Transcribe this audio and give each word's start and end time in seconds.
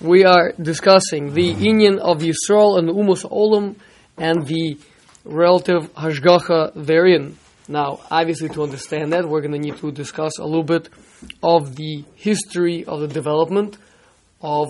we 0.00 0.24
are 0.24 0.52
discussing 0.52 1.34
the 1.34 1.44
union 1.44 1.98
of 1.98 2.18
Yisrael 2.18 2.78
and 2.78 2.88
Umus 2.88 3.24
Olam 3.24 3.76
and 4.16 4.46
the 4.46 4.78
relative 5.24 5.92
Hashgacha 5.94 6.72
therein. 6.74 7.36
Now, 7.68 8.00
obviously, 8.10 8.48
to 8.50 8.62
understand 8.62 9.12
that, 9.12 9.28
we're 9.28 9.42
going 9.42 9.52
to 9.52 9.58
need 9.58 9.76
to 9.78 9.92
discuss 9.92 10.38
a 10.38 10.44
little 10.44 10.64
bit 10.64 10.88
of 11.42 11.76
the 11.76 12.04
history 12.16 12.84
of 12.84 13.00
the 13.00 13.08
development 13.08 13.76
of 14.40 14.68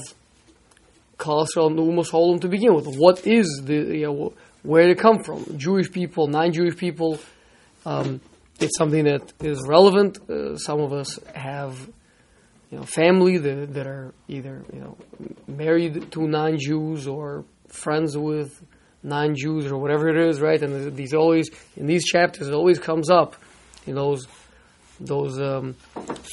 Yisrael 1.19 1.69
and 1.69 1.79
Umus 1.79 2.11
Olam 2.11 2.41
to 2.41 2.49
begin 2.49 2.75
with. 2.75 2.97
What 2.97 3.27
is 3.27 3.63
the, 3.65 3.75
you 3.75 4.07
know, 4.07 4.33
where 4.63 4.89
did 4.89 4.99
it 4.99 5.01
come 5.01 5.23
from? 5.23 5.57
Jewish 5.57 5.91
people, 5.93 6.27
non-Jewish 6.27 6.77
people. 6.77 7.21
Um, 7.87 8.21
it's 8.59 8.77
something 8.77 9.05
that 9.05 9.33
is 9.41 9.65
relevant. 9.67 10.19
Uh, 10.29 10.57
some 10.57 10.81
of 10.81 10.93
us 10.93 11.19
have 11.35 11.89
you 12.71 12.79
know, 12.79 12.85
family 12.85 13.37
that, 13.37 13.75
that 13.75 13.87
are 13.87 14.15
either 14.29 14.65
you 14.73 14.81
know 14.81 14.97
married 15.47 16.11
to 16.13 16.27
non-Jews 16.27 17.07
or 17.07 17.45
friends 17.69 18.17
with 18.17 18.63
non-Jews 19.03 19.67
or 19.67 19.79
whatever 19.79 20.09
it 20.09 20.29
is, 20.29 20.41
right? 20.41 20.61
And 20.63 20.97
these 20.97 21.15
always 21.15 21.51
in 21.77 21.87
these 21.87 22.05
chapters 22.05 22.49
it 22.49 22.55
always 22.55 22.79
comes 22.79 23.11
up, 23.11 23.37
you 23.87 23.95
know, 23.95 24.11
those 24.11 24.27
those 25.01 25.41
um, 25.41 25.75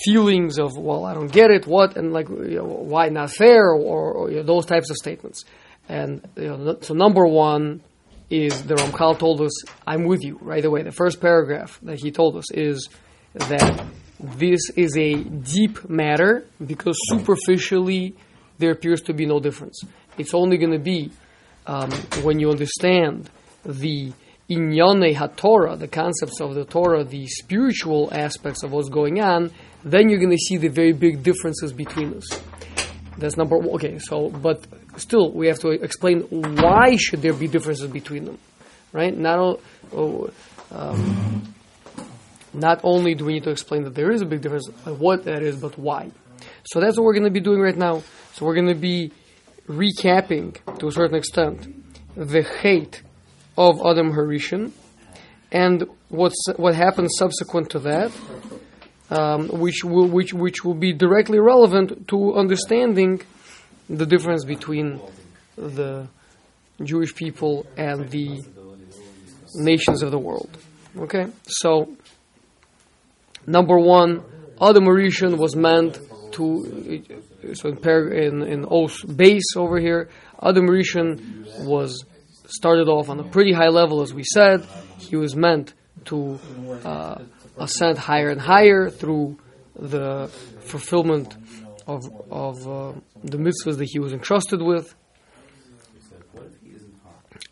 feelings 0.03 0.59
of 0.59 0.77
well, 0.77 1.05
I 1.05 1.13
don't 1.13 1.31
get 1.31 1.49
it, 1.51 1.65
what, 1.65 1.95
and 1.97 2.13
like 2.13 2.29
you 2.29 2.57
know, 2.57 2.65
why 2.65 3.09
not 3.09 3.31
fair, 3.31 3.71
or, 3.71 4.11
or 4.11 4.29
you 4.29 4.37
know, 4.37 4.43
those 4.43 4.65
types 4.65 4.89
of 4.89 4.97
statements. 4.97 5.45
And 5.89 6.27
you 6.35 6.49
know, 6.49 6.77
so 6.81 6.93
number 6.93 7.25
one 7.25 7.81
is 8.29 8.63
the 8.63 8.75
Ramchal 8.75 9.17
told 9.17 9.41
us, 9.41 9.63
"I'm 9.87 10.03
with 10.03 10.23
you" 10.23 10.37
right 10.41 10.63
away. 10.63 10.83
The 10.83 10.91
first 10.91 11.21
paragraph 11.21 11.79
that 11.83 11.99
he 11.99 12.11
told 12.11 12.35
us 12.35 12.51
is 12.51 12.89
that 13.35 13.85
this 14.19 14.69
is 14.75 14.97
a 14.97 15.15
deep 15.15 15.89
matter 15.89 16.45
because 16.65 16.97
superficially 17.09 18.15
there 18.57 18.71
appears 18.71 19.01
to 19.01 19.13
be 19.13 19.25
no 19.25 19.39
difference. 19.39 19.81
It's 20.17 20.33
only 20.33 20.57
going 20.57 20.71
to 20.71 20.79
be 20.79 21.11
um, 21.67 21.91
when 22.23 22.39
you 22.39 22.49
understand 22.49 23.29
the 23.63 24.11
inyane 24.49 25.15
haTorah, 25.15 25.77
the 25.77 25.87
concepts 25.87 26.39
of 26.39 26.55
the 26.55 26.65
Torah, 26.65 27.03
the 27.03 27.27
spiritual 27.27 28.09
aspects 28.11 28.63
of 28.63 28.71
what's 28.71 28.89
going 28.89 29.21
on, 29.21 29.51
then 29.83 30.09
you're 30.09 30.19
going 30.19 30.31
to 30.31 30.37
see 30.37 30.57
the 30.57 30.69
very 30.69 30.93
big 30.93 31.21
differences 31.21 31.73
between 31.73 32.15
us. 32.15 32.27
That's 33.17 33.35
number 33.35 33.57
one. 33.57 33.75
Okay, 33.75 33.99
so 33.99 34.29
but 34.29 34.65
still 34.97 35.31
we 35.31 35.47
have 35.47 35.59
to 35.59 35.69
explain 35.71 36.21
why 36.21 36.95
should 36.95 37.21
there 37.21 37.33
be 37.33 37.47
differences 37.47 37.89
between 37.89 38.25
them, 38.25 38.37
right? 38.93 39.15
Not 39.15 39.59
oh, 39.93 40.29
um, 40.71 41.55
not 42.57 42.81
only 42.83 43.15
do 43.15 43.25
we 43.25 43.33
need 43.33 43.43
to 43.43 43.51
explain 43.51 43.83
that 43.83 43.95
there 43.95 44.11
is 44.11 44.21
a 44.21 44.25
big 44.25 44.41
difference, 44.41 44.67
what 44.85 45.23
that 45.25 45.41
is, 45.41 45.55
but 45.57 45.77
why. 45.77 46.11
So 46.65 46.79
that's 46.79 46.97
what 46.97 47.03
we're 47.03 47.13
going 47.13 47.23
to 47.25 47.31
be 47.31 47.39
doing 47.39 47.61
right 47.61 47.77
now. 47.77 48.03
So 48.33 48.45
we're 48.45 48.55
going 48.55 48.67
to 48.67 48.75
be 48.75 49.11
recapping, 49.67 50.57
to 50.79 50.87
a 50.87 50.91
certain 50.91 51.17
extent, 51.17 51.67
the 52.15 52.43
Chet 52.61 53.01
of 53.57 53.79
Adam 53.85 54.11
Harishon 54.11 54.71
and 55.51 55.85
what's, 56.09 56.45
what 56.57 56.75
happened 56.75 57.09
subsequent 57.17 57.69
to 57.71 57.79
that, 57.79 58.11
um, 59.09 59.47
which, 59.49 59.83
will, 59.83 60.07
which, 60.07 60.33
which 60.33 60.63
will 60.65 60.73
be 60.73 60.93
directly 60.93 61.39
relevant 61.39 62.07
to 62.09 62.35
understanding 62.35 63.21
the 63.89 64.05
difference 64.05 64.43
between 64.43 64.99
the 65.55 66.07
Jewish 66.83 67.15
people 67.15 67.65
and 67.77 68.09
the 68.09 68.41
nations 69.55 70.03
of 70.03 70.11
the 70.11 70.19
world. 70.19 70.57
Okay? 70.97 71.27
So, 71.47 71.95
Number 73.47 73.79
one, 73.79 74.25
Adam 74.61 74.83
Rishon 74.83 75.37
was 75.37 75.55
meant 75.55 75.97
to, 76.33 77.01
so 77.53 77.69
in, 77.69 78.43
in, 78.43 78.65
Os 78.65 79.01
base 79.03 79.55
over 79.55 79.79
here, 79.79 80.09
Adam 80.43 80.67
Rishon 80.67 81.65
was 81.65 82.03
started 82.47 82.89
off 82.89 83.09
on 83.09 83.21
a 83.21 83.23
pretty 83.23 83.53
high 83.53 83.69
level, 83.69 84.01
as 84.01 84.13
we 84.13 84.23
said. 84.23 84.67
He 84.99 85.15
was 85.15 85.33
meant 85.33 85.73
to 86.05 86.37
uh, 86.83 87.23
ascend 87.57 87.97
higher 87.97 88.29
and 88.29 88.41
higher 88.41 88.89
through 88.89 89.37
the 89.75 90.27
fulfillment 90.59 91.35
of, 91.87 92.03
of 92.29 92.67
uh, 92.67 92.99
the 93.23 93.37
mitzvahs 93.37 93.77
that 93.77 93.87
he 93.89 93.99
was 93.99 94.11
entrusted 94.11 94.61
with. 94.61 94.93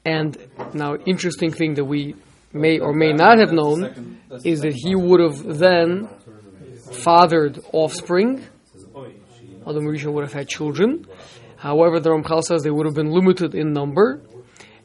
And 0.04 0.38
now, 0.74 0.98
interesting 0.98 1.52
thing 1.52 1.76
that 1.76 1.86
we 1.86 2.16
may 2.56 2.80
or 2.80 2.94
may 2.94 3.12
not 3.12 3.38
have 3.40 3.52
known 3.52 4.20
is 4.44 4.62
that 4.62 4.74
he 4.74 4.96
would 4.96 5.20
have 5.20 5.60
then 5.60 6.10
fathered 6.92 7.60
offspring. 7.74 8.44
Adam 9.68 9.86
Rishon 9.86 10.14
would 10.14 10.24
have 10.24 10.34
had 10.34 10.48
children. 10.48 11.06
However, 11.58 12.00
the 12.00 12.10
Ramchal 12.12 12.44
says 12.44 12.64
they 12.64 12.72
would 12.72 12.86
have 12.86 12.96
been 12.96 13.12
limited 13.12 13.56
in 13.56 13.74
number, 13.74 14.22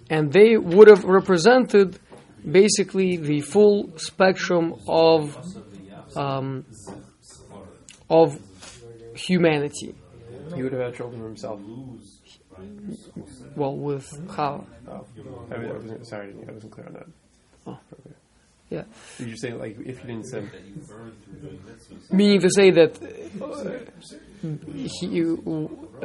and 0.08 0.32
they 0.32 0.56
would 0.56 0.88
have 0.88 1.04
represented 1.04 1.98
basically 2.50 3.16
the 3.16 3.40
full 3.42 3.96
spectrum 3.98 4.74
of 4.88 5.36
um, 6.16 6.64
of 8.08 8.38
humanity. 9.14 9.94
He 10.54 10.62
would 10.62 10.72
have 10.72 10.80
had 10.82 10.94
children 10.96 11.20
for 11.20 11.28
himself. 11.28 11.60
Well, 13.56 13.76
with 13.76 14.10
Chava. 14.28 14.64
Oh, 14.88 15.06
I, 15.52 15.58
mean, 15.58 15.70
I 15.70 15.72
wasn't, 15.74 16.06
sorry, 16.06 16.34
I 16.48 16.52
wasn't 16.52 16.72
clear 16.72 16.86
on 16.86 16.92
that. 16.94 17.06
Oh. 17.70 17.78
Okay. 17.92 18.16
Yeah. 18.70 18.84
Did 19.18 19.28
you 19.28 19.36
say 19.36 19.52
like 19.52 19.78
if 19.80 20.00
you 20.00 20.06
didn't 20.06 20.26
say? 20.26 20.44
Meaning 22.12 22.40
to 22.40 22.50
say 22.50 22.70
that 22.70 23.02
uh, 23.42 23.80
he 25.00 25.20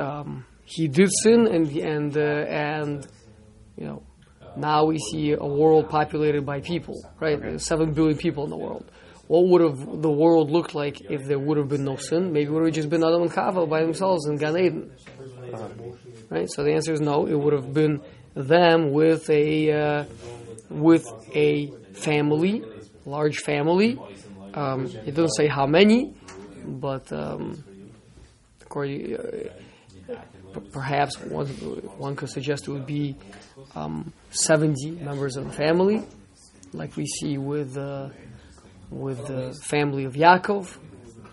um, 0.01 0.45
he 0.65 0.87
did 0.87 1.09
sin 1.23 1.47
and 1.47 1.67
and 1.77 2.17
uh, 2.17 2.21
and 2.21 3.07
you 3.77 3.85
know 3.85 4.03
now 4.57 4.85
we 4.85 4.97
see 4.97 5.33
a 5.33 5.45
world 5.45 5.89
populated 5.89 6.45
by 6.45 6.61
people, 6.61 7.03
right? 7.19 7.37
Okay. 7.37 7.57
Seven 7.57 7.93
billion 7.93 8.17
people 8.17 8.45
in 8.45 8.49
the 8.49 8.57
world. 8.57 8.85
What 9.27 9.47
would 9.47 9.61
have 9.61 10.01
the 10.01 10.11
world 10.11 10.51
looked 10.51 10.75
like 10.75 11.01
if 11.01 11.25
there 11.25 11.39
would 11.39 11.57
have 11.57 11.67
been 11.67 11.83
no 11.83 11.97
sin? 11.97 12.31
Maybe 12.31 12.45
it 12.45 12.51
would 12.51 12.65
have 12.65 12.73
just 12.73 12.89
been 12.89 13.03
Adam 13.03 13.23
and 13.23 13.31
Chava 13.31 13.67
by 13.67 13.81
themselves 13.81 14.27
in 14.27 14.37
Gan 14.37 14.57
Eden. 14.57 14.91
Uh-huh. 15.51 15.67
Right? 16.29 16.49
So 16.49 16.63
the 16.63 16.73
answer 16.73 16.93
is 16.93 17.01
no. 17.01 17.25
It 17.25 17.35
would 17.35 17.53
have 17.53 17.73
been 17.73 18.01
them 18.35 18.91
with 18.91 19.29
a 19.29 19.71
uh, 19.71 20.05
with 20.69 21.05
a 21.35 21.71
family, 21.93 22.63
large 23.05 23.37
family. 23.39 23.99
Um, 24.53 24.85
it 25.05 25.15
doesn't 25.15 25.35
say 25.35 25.47
how 25.47 25.65
many, 25.65 26.13
but 26.65 27.11
um, 27.11 27.63
according, 28.61 29.15
uh, 29.15 30.15
perhaps 30.71 31.19
one, 31.19 31.47
one 31.47 32.15
could 32.15 32.29
suggest 32.29 32.67
it 32.67 32.71
would 32.71 32.85
be 32.85 33.15
um, 33.75 34.13
70 34.29 34.91
members 34.91 35.35
of 35.35 35.45
the 35.45 35.51
family, 35.51 36.03
like 36.73 36.95
we 36.95 37.05
see 37.05 37.37
with 37.37 37.77
uh, 37.77 38.09
with 38.89 39.27
the 39.27 39.53
family 39.63 40.05
of 40.05 40.13
Yaakov. 40.13 40.77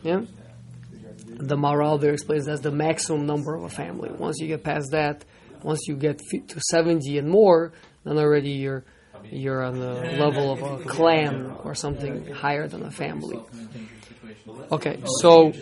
Yeah, 0.02 0.22
the 1.26 1.56
Maharal 1.56 2.00
there 2.00 2.12
explains 2.12 2.46
that's 2.46 2.60
the 2.60 2.72
maximum 2.72 3.26
number 3.26 3.54
of 3.54 3.64
a 3.64 3.68
family. 3.68 4.10
Once 4.10 4.38
you 4.40 4.48
get 4.48 4.64
past 4.64 4.90
that, 4.92 5.24
once 5.62 5.80
you 5.86 5.96
get 5.96 6.18
to 6.18 6.60
70 6.70 7.18
and 7.18 7.28
more, 7.28 7.72
then 8.04 8.18
already 8.18 8.50
you're 8.50 8.84
you're 9.30 9.62
on 9.62 9.78
the 9.78 9.94
level 10.18 10.52
of 10.52 10.62
a 10.62 10.84
clan 10.84 11.56
or 11.64 11.74
something 11.74 12.26
higher 12.32 12.68
than 12.68 12.82
a 12.82 12.90
family. 12.90 13.40
Okay, 14.70 15.02
so 15.20 15.52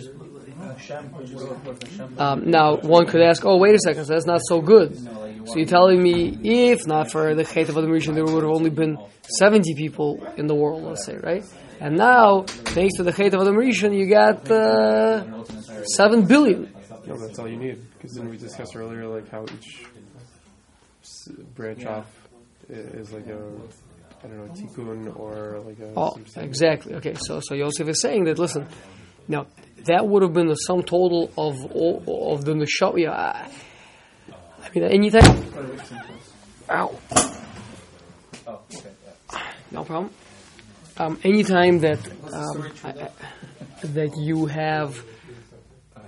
um, 2.18 2.50
now 2.50 2.76
one 2.76 3.06
could 3.06 3.20
ask, 3.20 3.44
oh, 3.44 3.56
wait 3.56 3.74
a 3.74 3.78
second, 3.78 4.04
so 4.04 4.12
that's 4.12 4.26
not 4.26 4.40
so 4.44 4.60
good. 4.60 4.96
So 5.46 5.56
you're 5.56 5.66
telling 5.66 6.02
me 6.02 6.38
if 6.42 6.86
not 6.86 7.10
for 7.10 7.34
the 7.34 7.44
Chet 7.44 7.68
of 7.68 7.76
Adam 7.76 7.90
Rishon, 7.90 8.14
there 8.14 8.24
would 8.24 8.42
have 8.42 8.52
only 8.52 8.70
been 8.70 8.98
70 9.38 9.74
people 9.74 10.24
in 10.36 10.46
the 10.46 10.54
world, 10.54 10.82
let's 10.82 11.04
say, 11.04 11.16
right? 11.16 11.44
And 11.80 11.96
now, 11.96 12.42
thanks 12.42 12.96
to 12.96 13.02
the 13.02 13.12
Chet 13.12 13.34
of 13.34 13.40
Adam 13.40 13.56
Rishon, 13.56 13.96
you 13.96 14.06
got 14.06 14.50
uh, 14.50 15.44
7 15.96 16.26
billion. 16.26 16.72
No, 17.06 17.16
that's 17.16 17.38
all 17.38 17.48
you 17.48 17.56
need. 17.56 17.80
Because 17.94 18.12
then 18.12 18.28
we 18.28 18.36
discussed 18.36 18.76
earlier, 18.76 19.06
like 19.06 19.28
how 19.30 19.44
each 19.44 19.86
branch 21.54 21.84
off 21.86 22.19
is 22.70 23.12
like 23.12 23.26
a 23.26 23.40
I 24.22 24.26
don't 24.26 24.36
know 24.36 24.52
tikkun 24.52 25.18
or 25.18 25.60
like 25.60 25.78
a. 25.80 25.92
Oh, 25.96 26.18
exactly. 26.36 26.94
Okay, 26.94 27.14
so 27.14 27.40
so 27.42 27.54
Yosef 27.54 27.88
is 27.88 28.00
saying 28.00 28.24
that. 28.24 28.38
Listen, 28.38 28.66
now 29.28 29.46
that 29.86 30.06
would 30.06 30.22
have 30.22 30.32
been 30.32 30.48
the 30.48 30.56
sum 30.56 30.82
total 30.82 31.30
of 31.38 31.64
all 31.72 32.34
of 32.34 32.44
the 32.44 32.52
neshama. 32.52 32.98
Yeah, 32.98 33.12
I, 33.12 33.50
I 34.62 34.70
mean, 34.74 34.84
anytime. 34.84 35.44
Ow. 36.70 36.98
Oh, 38.46 38.60
okay. 38.74 38.90
No 39.70 39.84
problem. 39.84 40.12
Um, 40.98 41.18
anytime 41.24 41.78
that 41.78 41.98
um, 42.32 42.70
I, 42.84 43.08
that 43.82 44.16
you 44.18 44.46
have 44.46 45.02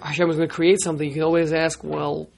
Hashem 0.03 0.29
is 0.31 0.37
going 0.37 0.49
to 0.49 0.55
create 0.55 0.83
something, 0.83 1.07
you 1.07 1.15
can 1.15 1.23
always 1.23 1.53
ask, 1.53 1.83
well, 1.83 2.29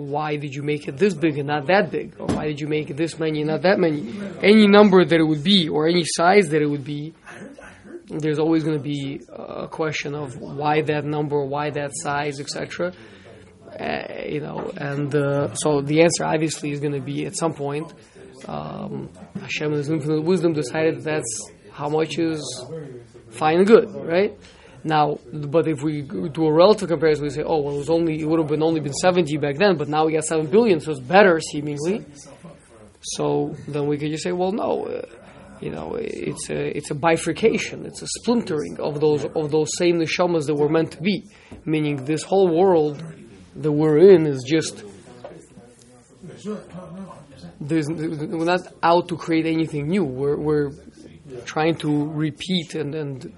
why 0.00 0.36
did 0.36 0.54
you 0.54 0.62
make 0.62 0.88
it 0.88 0.96
this 0.96 1.14
big 1.14 1.38
and 1.38 1.48
not 1.48 1.66
that 1.66 1.90
big? 1.90 2.14
Or 2.18 2.26
why 2.26 2.46
did 2.46 2.60
you 2.60 2.68
make 2.68 2.90
it 2.90 2.96
this 2.96 3.18
many 3.18 3.40
and 3.40 3.50
not 3.50 3.62
that 3.62 3.78
many? 3.78 4.12
Any 4.42 4.66
number 4.66 5.04
that 5.04 5.18
it 5.18 5.24
would 5.24 5.44
be, 5.44 5.68
or 5.68 5.86
any 5.88 6.04
size 6.04 6.48
that 6.48 6.62
it 6.62 6.66
would 6.66 6.84
be, 6.84 7.14
there's 8.08 8.38
always 8.38 8.64
going 8.64 8.76
to 8.76 8.82
be 8.82 9.20
a 9.28 9.68
question 9.68 10.14
of 10.14 10.36
why 10.38 10.82
that 10.82 11.04
number, 11.04 11.44
why 11.44 11.70
that 11.70 11.90
size, 11.94 12.40
etc. 12.40 12.92
Uh, 13.78 14.02
you 14.26 14.40
know, 14.40 14.72
and 14.76 15.14
uh, 15.14 15.54
so 15.54 15.80
the 15.80 16.02
answer 16.02 16.24
obviously 16.24 16.72
is 16.72 16.80
going 16.80 16.92
to 16.92 17.00
be 17.00 17.26
at 17.26 17.36
some 17.36 17.54
point. 17.54 17.92
Um, 18.48 19.10
Hashem 19.40 19.72
in 19.72 19.78
His 19.78 19.90
infinite 19.90 20.22
wisdom 20.22 20.54
decided 20.54 20.96
that 20.96 21.04
that's 21.04 21.50
how 21.70 21.88
much 21.88 22.18
is 22.18 22.42
fine 23.30 23.58
and 23.58 23.66
good, 23.66 23.94
right? 23.94 24.36
Now, 24.82 25.18
but 25.32 25.68
if 25.68 25.82
we 25.82 26.02
do 26.02 26.46
a 26.46 26.52
relative 26.52 26.88
comparison, 26.88 27.24
we 27.24 27.30
say, 27.30 27.42
oh, 27.42 27.60
well, 27.60 27.74
it 27.74 27.78
was 27.78 27.90
only 27.90 28.20
it 28.20 28.24
would 28.24 28.38
have 28.40 28.48
been 28.48 28.62
only 28.62 28.80
been 28.80 28.94
seventy 28.94 29.36
back 29.36 29.56
then, 29.56 29.76
but 29.76 29.88
now 29.88 30.06
we 30.06 30.12
got 30.12 30.24
seven 30.24 30.46
billion, 30.46 30.80
so 30.80 30.92
it's 30.92 31.00
better 31.00 31.38
seemingly. 31.40 32.04
So 33.02 33.54
then 33.68 33.86
we 33.86 33.98
could 33.98 34.10
just 34.10 34.22
say, 34.22 34.32
well, 34.32 34.52
no, 34.52 34.86
uh, 34.86 35.02
you 35.60 35.70
know, 35.70 35.96
it's 36.00 36.48
a 36.48 36.76
it's 36.76 36.90
a 36.90 36.94
bifurcation, 36.94 37.84
it's 37.84 38.00
a 38.00 38.06
splintering 38.20 38.80
of 38.80 39.00
those 39.00 39.26
of 39.26 39.50
those 39.50 39.76
same 39.76 39.98
neshamas 39.98 40.46
that 40.46 40.54
were 40.54 40.68
meant 40.68 40.92
to 40.92 41.02
be, 41.02 41.24
meaning 41.66 42.04
this 42.04 42.22
whole 42.22 42.48
world 42.48 43.02
that 43.56 43.72
we're 43.72 43.98
in 43.98 44.26
is 44.26 44.42
just. 44.48 44.84
There's, 47.60 47.86
we're 47.88 48.44
not 48.44 48.62
out 48.82 49.08
to 49.08 49.16
create 49.16 49.44
anything 49.44 49.88
new. 49.88 50.02
We're, 50.04 50.38
we're 50.38 50.70
trying 51.44 51.74
to 51.76 52.08
repeat 52.08 52.74
and, 52.74 52.94
and 52.94 53.34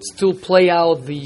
still 0.00 0.34
play 0.34 0.70
out 0.70 1.06
the 1.06 1.24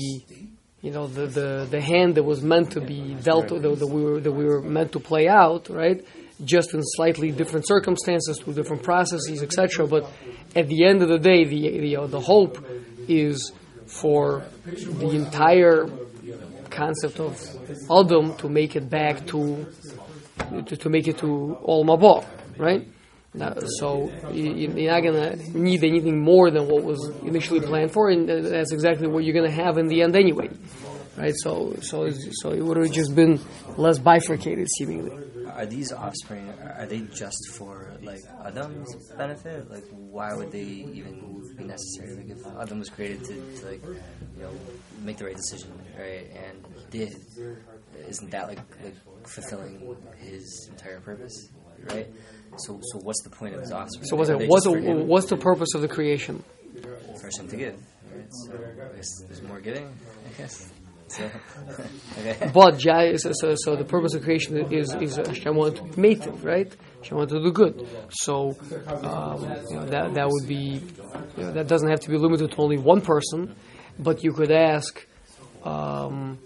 you 0.81 0.91
know 0.91 1.07
the, 1.07 1.27
the, 1.27 1.67
the 1.71 1.81
hand 1.81 2.17
that 2.17 2.25
was 2.25 2.43
meant 2.43 2.73
to 2.73 2.81
be 2.81 3.15
dealt 3.15 3.49
that, 3.49 3.61
that 3.63 3.87
we 3.87 4.05
were 4.05 4.21
that 4.21 4.33
we 4.33 4.45
were 4.45 4.61
meant 4.61 4.93
to 4.93 5.01
play 5.01 5.29
out 5.29 5.69
right? 5.71 6.05
Just 6.45 6.75
in 6.75 6.83
slightly 6.83 7.31
different 7.31 7.67
circumstances 7.67 8.41
through 8.41 8.55
different 8.55 8.83
processes 8.83 9.43
etc 9.43 9.87
but 9.87 10.11
at 10.55 10.69
the 10.69 10.85
end 10.85 11.03
of 11.03 11.09
the 11.09 11.19
day 11.19 11.45
the 11.45 11.79
the, 11.81 11.97
uh, 11.97 12.07
the 12.07 12.21
hope 12.21 12.65
is 13.09 13.53
for 13.87 14.45
the 14.65 15.11
entire 15.11 15.89
concept 16.71 17.21
of 17.21 17.41
Adam 17.91 18.37
to 18.37 18.49
make 18.49 18.77
it 18.77 18.91
back 18.91 19.27
to 19.27 19.67
to, 20.67 20.77
to 20.77 20.89
make 20.89 21.07
it 21.07 21.19
to 21.19 21.57
Olam 21.67 21.89
Haba, 21.97 22.27
right 22.59 22.89
now, 23.35 23.55
so 23.81 24.13
you, 24.31 24.53
you're 24.53 24.93
not 24.93 25.03
going 25.03 25.39
to 25.39 25.59
need 25.59 25.83
anything 25.83 26.21
more 26.23 26.53
than 26.53 26.69
what 26.69 26.85
was 26.85 27.11
initially 27.25 27.61
planned 27.61 27.93
for, 27.93 28.09
and 28.09 28.31
uh, 28.31 28.41
that's 28.43 28.71
exactly 28.71 29.09
what 29.09 29.25
you're 29.25 29.35
going 29.35 29.51
to 29.51 29.63
have 29.65 29.77
in 29.77 29.89
the 29.89 30.03
end 30.03 30.15
anyway, 30.15 30.49
right? 31.17 31.35
So, 31.37 31.75
so, 31.83 32.11
so 32.11 32.51
it 32.53 32.63
would 32.63 32.77
have 32.77 32.93
just 32.93 33.15
been 33.15 33.41
less 33.77 33.99
bifurcated, 33.99 34.69
seemingly. 34.79 35.19
Are 35.49 35.67
these 35.67 35.93
offspring? 35.93 36.49
Are 36.79 36.87
they 36.87 37.01
just 37.13 37.51
for 37.51 37.93
like 38.03 38.23
Adam's 38.45 38.95
benefit? 39.17 39.71
Like, 39.71 39.85
why 39.91 40.35
would 40.35 40.51
they 40.51 40.63
even 40.63 41.43
be 41.57 41.65
necessary? 41.65 42.17
Like, 42.17 42.31
if 42.31 42.47
Adam 42.61 42.79
was 42.81 42.89
created 42.89 43.25
to, 43.25 43.35
to 43.61 43.67
like, 43.67 43.85
you 43.85 44.43
know, 44.43 44.51
make 45.03 45.19
the 45.19 45.27
right 45.27 45.37
decision, 45.37 45.73
right, 45.99 46.29
and 46.35 46.65
did, 46.91 47.17
isn't 48.09 48.31
that 48.31 48.49
like 48.49 48.59
like 48.83 48.95
fulfilling 49.27 49.97
his 50.19 50.69
entire 50.71 51.01
purpose, 51.01 51.49
right? 51.93 52.09
So, 52.57 52.81
so 52.83 52.99
what's 53.01 53.23
the 53.23 53.31
point 53.31 53.55
of 53.55 53.61
his 53.61 53.73
offspring? 53.73 54.07
So 54.07 54.17
what's, 54.17 54.31
Are 54.31 54.41
it, 54.41 54.49
what's, 54.49 54.65
the, 54.65 54.73
what's 54.73 55.27
the 55.27 55.37
purpose 55.37 55.75
of 55.75 55.83
the 55.83 55.89
creation? 55.89 56.45
for 57.31 57.43
him 57.43 57.49
to 57.49 57.57
give? 57.57 57.75
Right? 58.13 58.27
So, 58.31 58.53
there's 59.27 59.43
more 59.43 59.61
giving, 59.61 59.87
I 59.87 60.39
guess. 60.39 60.69
So, 61.09 61.25
okay. 62.19 62.51
But 62.53 62.81
so, 62.81 63.33
so, 63.33 63.55
so 63.57 63.77
the 63.77 63.85
purpose 63.85 64.15
of 64.15 64.23
creation 64.23 64.73
is 64.73 64.95
is 64.95 65.17
Hashem 65.17 65.55
wanted 65.55 65.77
to 65.77 65.83
mative, 66.01 66.45
right? 66.45 66.75
Hashem 67.03 67.19
wanted 67.19 67.35
to 67.35 67.43
do 67.43 67.53
good. 67.53 67.87
So 68.11 68.57
um, 68.87 69.43
you 69.71 69.77
know, 69.77 69.87
that 69.87 70.15
that 70.15 70.29
would 70.29 70.49
be 70.49 70.81
you 71.37 71.43
know, 71.43 71.53
that 71.53 71.69
doesn't 71.69 71.89
have 71.89 72.01
to 72.01 72.11
be 72.11 72.17
limited 72.17 72.51
to 72.51 72.57
only 72.57 72.79
one 72.79 73.01
person, 73.01 73.55
but 73.99 74.25
you 74.25 74.33
could 74.33 74.51
ask 74.51 75.07
um, 75.63 76.39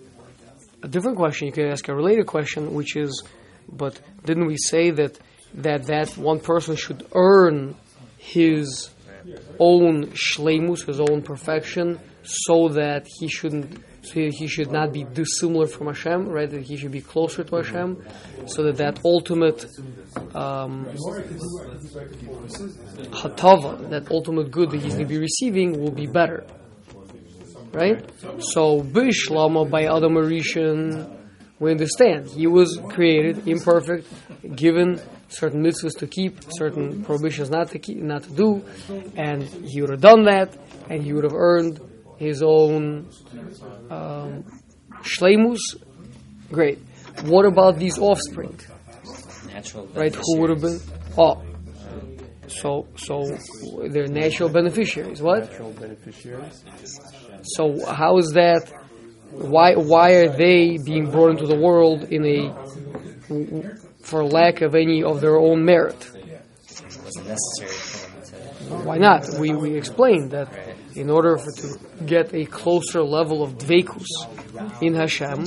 a 0.82 0.88
different 0.88 1.16
question. 1.16 1.46
You 1.46 1.52
could 1.52 1.66
ask 1.66 1.88
a 1.88 1.94
related 1.94 2.26
question, 2.26 2.74
which 2.74 2.96
is, 2.96 3.22
but 3.70 4.00
didn't 4.24 4.46
we 4.46 4.56
say 4.56 4.90
that 4.90 5.18
that 5.54 5.86
that 5.86 6.16
one 6.16 6.40
person 6.40 6.76
should 6.76 7.06
earn 7.14 7.74
his 8.16 8.90
own 9.58 10.06
shlemus, 10.08 10.86
his 10.86 11.00
own 11.00 11.22
perfection, 11.22 11.98
so 12.22 12.68
that 12.68 13.06
he 13.18 13.28
shouldn't, 13.28 13.82
so 14.02 14.14
he 14.14 14.46
should 14.46 14.70
not 14.70 14.92
be 14.92 15.04
dissimilar 15.04 15.66
from 15.66 15.86
Hashem, 15.88 16.28
right? 16.28 16.50
That 16.50 16.62
he 16.62 16.76
should 16.76 16.92
be 16.92 17.00
closer 17.00 17.44
to 17.44 17.56
Hashem, 17.56 18.02
so 18.46 18.64
that 18.64 18.76
that 18.76 19.00
ultimate 19.04 19.64
um, 20.34 20.86
hatava, 23.10 23.88
that 23.90 24.10
ultimate 24.10 24.50
good 24.50 24.70
that 24.70 24.80
he's 24.80 24.94
going 24.94 25.06
to 25.06 25.14
be 25.14 25.18
receiving, 25.18 25.80
will 25.80 25.90
be 25.90 26.06
better, 26.06 26.44
right? 27.72 28.04
So 28.40 28.82
Bishlama 28.82 29.70
by 29.70 29.84
Adam 29.84 30.14
Harishon, 30.14 31.16
we 31.58 31.70
understand 31.70 32.28
he 32.28 32.46
was 32.46 32.78
created 32.90 33.48
imperfect, 33.48 34.06
given 34.54 35.00
certain 35.28 35.62
mitzvahs 35.62 35.96
to 35.98 36.06
keep, 36.06 36.38
certain 36.50 37.04
prohibitions 37.04 37.50
not 37.50 37.70
to 37.70 37.78
keep, 37.78 37.98
not 37.98 38.22
to 38.24 38.30
do, 38.30 38.64
and 39.16 39.42
he 39.42 39.80
would 39.80 39.90
have 39.90 40.00
done 40.00 40.24
that, 40.24 40.56
and 40.88 41.02
he 41.02 41.12
would 41.12 41.24
have 41.24 41.34
earned 41.34 41.80
his 42.16 42.42
own 42.42 43.08
um, 43.90 44.44
shleimus. 45.02 45.60
Great. 46.50 46.78
What 47.24 47.44
about 47.44 47.78
these 47.78 47.98
offspring? 47.98 48.58
Natural 49.46 49.86
Right? 49.94 50.14
Who 50.14 50.40
would 50.40 50.50
have 50.50 50.60
been? 50.60 50.80
Oh, 51.16 51.42
so 52.48 52.86
so 52.96 53.24
they're 53.88 54.06
natural 54.06 54.48
beneficiaries. 54.48 55.20
What? 55.20 55.50
Natural 55.50 55.72
beneficiaries. 55.72 56.64
So 57.42 57.84
how 57.86 58.18
is 58.18 58.32
that? 58.32 58.72
Why 59.30 59.74
why 59.74 60.12
are 60.12 60.28
they 60.28 60.78
being 60.84 61.10
brought 61.10 61.30
into 61.30 61.46
the 61.46 61.56
world 61.56 62.04
in 62.04 62.24
a 62.24 62.54
for 64.08 64.24
lack 64.24 64.62
of 64.62 64.74
any 64.74 65.02
of 65.02 65.20
their 65.20 65.36
own 65.36 65.64
merit? 65.64 66.10
Why 68.88 68.96
not? 68.98 69.28
We 69.38 69.52
we 69.54 69.76
explained 69.76 70.30
that 70.32 70.48
in 70.94 71.10
order 71.10 71.36
for, 71.36 71.52
to 71.62 72.04
get 72.04 72.34
a 72.34 72.44
closer 72.46 73.02
level 73.02 73.42
of 73.42 73.58
dvekus 73.58 74.08
in 74.80 74.94
Hashem, 74.94 75.44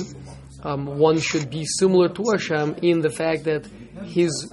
um, 0.62 0.98
one 0.98 1.18
should 1.18 1.50
be 1.50 1.64
similar 1.64 2.08
to 2.08 2.24
Hashem 2.32 2.76
in 2.82 3.00
the 3.00 3.10
fact 3.10 3.44
that 3.44 3.66
his 4.04 4.52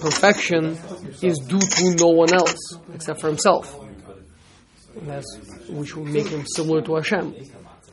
perfection 0.00 0.78
is 1.22 1.38
due 1.38 1.60
to 1.60 1.94
no 1.96 2.08
one 2.08 2.32
else 2.32 2.76
except 2.94 3.20
for 3.20 3.28
himself. 3.28 3.78
And 4.96 5.08
that's 5.08 5.38
which 5.68 5.96
will 5.96 6.04
make 6.04 6.28
him 6.28 6.44
similar 6.46 6.82
to 6.82 6.96
Hashem, 6.96 7.34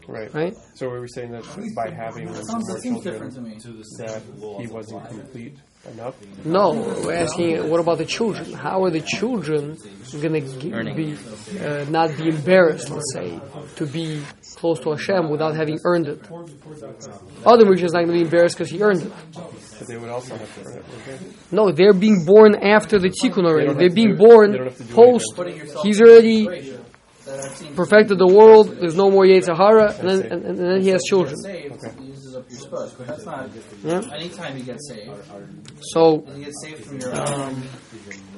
Right. 0.10 0.34
right? 0.34 0.54
So 0.74 0.90
we 0.90 1.00
were 1.00 1.08
saying 1.08 1.32
that 1.32 1.44
by 1.76 1.92
having 1.92 2.26
more 2.26 2.34
That 2.34 2.80
seems 2.82 3.04
different 3.04 3.34
to 3.36 3.42
children, 3.42 3.78
me. 3.78 3.84
that 4.00 4.22
he 4.60 4.68
wasn't 4.68 5.08
complete 5.08 5.56
enough. 5.94 6.16
No, 6.44 6.72
we're 7.06 7.14
asking 7.14 7.70
what 7.70 7.80
about 7.80 8.00
the 8.00 8.06
children? 8.06 8.52
How 8.54 8.84
are 8.84 8.90
the 8.90 9.02
children 9.02 9.78
going 10.12 10.44
to 10.60 10.74
Earning. 10.74 10.96
be 10.96 11.18
uh, 11.60 11.86
not 11.90 12.18
be 12.18 12.30
embarrassed, 12.30 12.90
let's 12.90 13.14
say, 13.14 13.40
to 13.76 13.86
be 13.86 14.22
close 14.56 14.80
to 14.82 14.90
Hashem 14.92 15.30
without 15.30 15.56
having 15.56 15.80
earned 15.86 16.08
it? 16.08 16.26
Adam 16.26 17.68
Rishon 17.70 17.84
is 17.84 17.94
not 17.94 18.00
going 18.06 18.08
to 18.08 18.14
be 18.14 18.22
embarrassed 18.22 18.58
because 18.58 18.72
he 18.72 18.82
earned 18.82 19.04
it. 19.04 19.12
But 19.34 19.88
they 19.88 19.98
would 19.98 20.10
also 20.10 20.36
have 20.36 20.54
to 20.56 20.70
earn 20.70 20.78
it. 20.80 20.86
wouldn't? 21.08 21.52
No, 21.54 21.72
they're 21.72 21.94
being 21.94 22.26
born 22.26 22.56
after 22.56 23.00
the 23.00 23.10
tikkun 23.10 23.46
already. 23.46 23.68
don't 23.68 23.78
They're 23.78 23.90
being 23.94 24.16
born 24.18 24.52
they 24.52 24.58
don't 24.58 24.68
have 24.68 24.78
to 24.78 24.84
do 24.84 24.94
post. 24.94 25.40
He's 25.84 26.02
already 26.02 26.78
situation 27.30 27.42
that 27.42 27.46
I've 27.46 27.58
seen 27.58 27.76
perfected 27.76 28.18
the 28.18 28.28
world. 28.28 28.78
There's 28.80 28.96
no 28.96 29.10
more 29.10 29.26
Yetzer 29.26 29.56
Hara, 29.56 29.94
and 29.94 30.10
then 30.10 30.32
and, 30.32 30.46
and 30.46 30.58
then 30.58 30.82
he 30.82 30.90
has 30.90 31.04
children. 31.04 31.36
saved, 31.38 32.00
he 32.00 32.06
uses 32.06 32.36
up 32.36 32.50
your 32.50 32.60
spush, 32.60 32.92
but 32.98 33.08
that's 33.08 33.26
not. 33.26 33.50
Yeah. 33.84 34.02
Anytime 34.14 34.58
you 34.58 34.64
get 34.64 34.80
saved, 34.82 35.12
So 35.82 36.26
you 36.36 36.46
get 36.46 36.54
saved 36.64 36.86
from 36.86 37.00
your 37.00 37.14
own. 37.16 37.42
Um, 37.42 37.64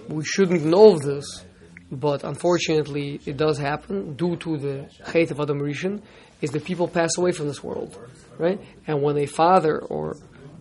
we 0.09 0.23
shouldn't 0.23 0.65
know 0.65 0.93
of 0.93 1.01
this, 1.01 1.45
but 1.91 2.23
unfortunately, 2.23 3.19
it 3.25 3.37
does 3.37 3.57
happen 3.57 4.15
due 4.15 4.35
to 4.37 4.57
the 4.57 4.89
Chet 5.11 5.31
of 5.31 5.39
Adam 5.39 5.59
Rishon, 5.59 6.01
is 6.41 6.51
that 6.51 6.65
people 6.65 6.87
pass 6.87 7.17
away 7.17 7.31
from 7.31 7.47
this 7.47 7.63
world, 7.63 7.97
right? 8.37 8.59
And 8.87 9.01
when 9.01 9.17
a 9.17 9.25
father 9.25 9.79
or 9.79 10.17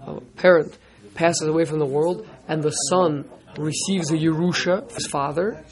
a 0.07 0.21
parent 0.37 0.77
passes 1.15 1.49
away 1.49 1.65
from 1.65 1.79
the 1.79 1.87
world, 1.87 2.27
and 2.49 2.63
the 2.63 2.71
son 2.71 3.29
receives 3.59 4.11
a 4.11 4.17
Yerusha, 4.17 4.91
his 4.93 5.07
father, 5.07 5.65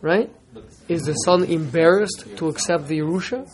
right? 0.00 0.30
Is 0.88 1.02
the 1.02 1.14
son 1.14 1.44
embarrassed 1.44 2.24
to 2.36 2.48
accept 2.48 2.88
the 2.88 2.98
Yerusha? 2.98 3.48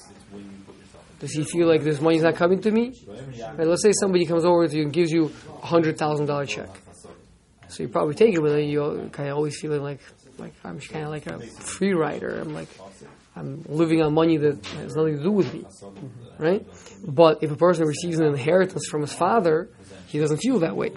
Does 1.20 1.32
he 1.32 1.44
feel 1.44 1.68
like 1.68 1.82
this 1.82 2.00
money's 2.00 2.22
not 2.22 2.37
coming 2.37 2.60
to 2.62 2.70
me? 2.70 2.94
Right, 3.56 3.66
let's 3.66 3.82
say 3.82 3.92
somebody 3.92 4.25
comes 4.25 4.44
over 4.44 4.66
to 4.66 4.76
you 4.76 4.82
and 4.82 4.92
gives 4.92 5.12
you 5.12 5.30
a 5.62 5.66
hundred 5.66 5.99
thousand 5.99 6.26
dollar 6.26 6.46
check. 6.46 6.70
So 7.68 7.82
you 7.82 7.88
probably 7.88 8.14
take 8.14 8.34
it, 8.34 8.40
but 8.40 8.50
then 8.50 8.68
you 8.68 9.10
kind 9.12 9.28
of 9.28 9.37
always 9.37 9.60
feeling 9.60 9.82
like, 9.82 10.00
like 10.38 10.54
I'm 10.64 10.80
kind 10.80 11.04
of 11.04 11.10
like 11.10 11.26
a 11.26 11.38
free 11.38 11.92
rider. 11.92 12.40
I'm 12.40 12.54
like, 12.54 12.68
I'm 13.37 13.62
living 13.68 14.02
on 14.02 14.12
money 14.12 14.38
that 14.38 14.66
has 14.66 14.96
nothing 14.96 15.18
to 15.18 15.22
do 15.22 15.30
with 15.30 15.52
me, 15.54 15.64
right? 16.38 16.66
But 17.06 17.42
if 17.42 17.50
a 17.52 17.56
person 17.56 17.87
receives 17.87 18.18
an 18.18 18.26
inheritance 18.26 18.88
from 18.88 19.02
his 19.02 19.12
father, 19.12 19.68
he 20.08 20.18
doesn't 20.18 20.38
feel 20.38 20.58
that 20.60 20.75
way, 20.75 20.90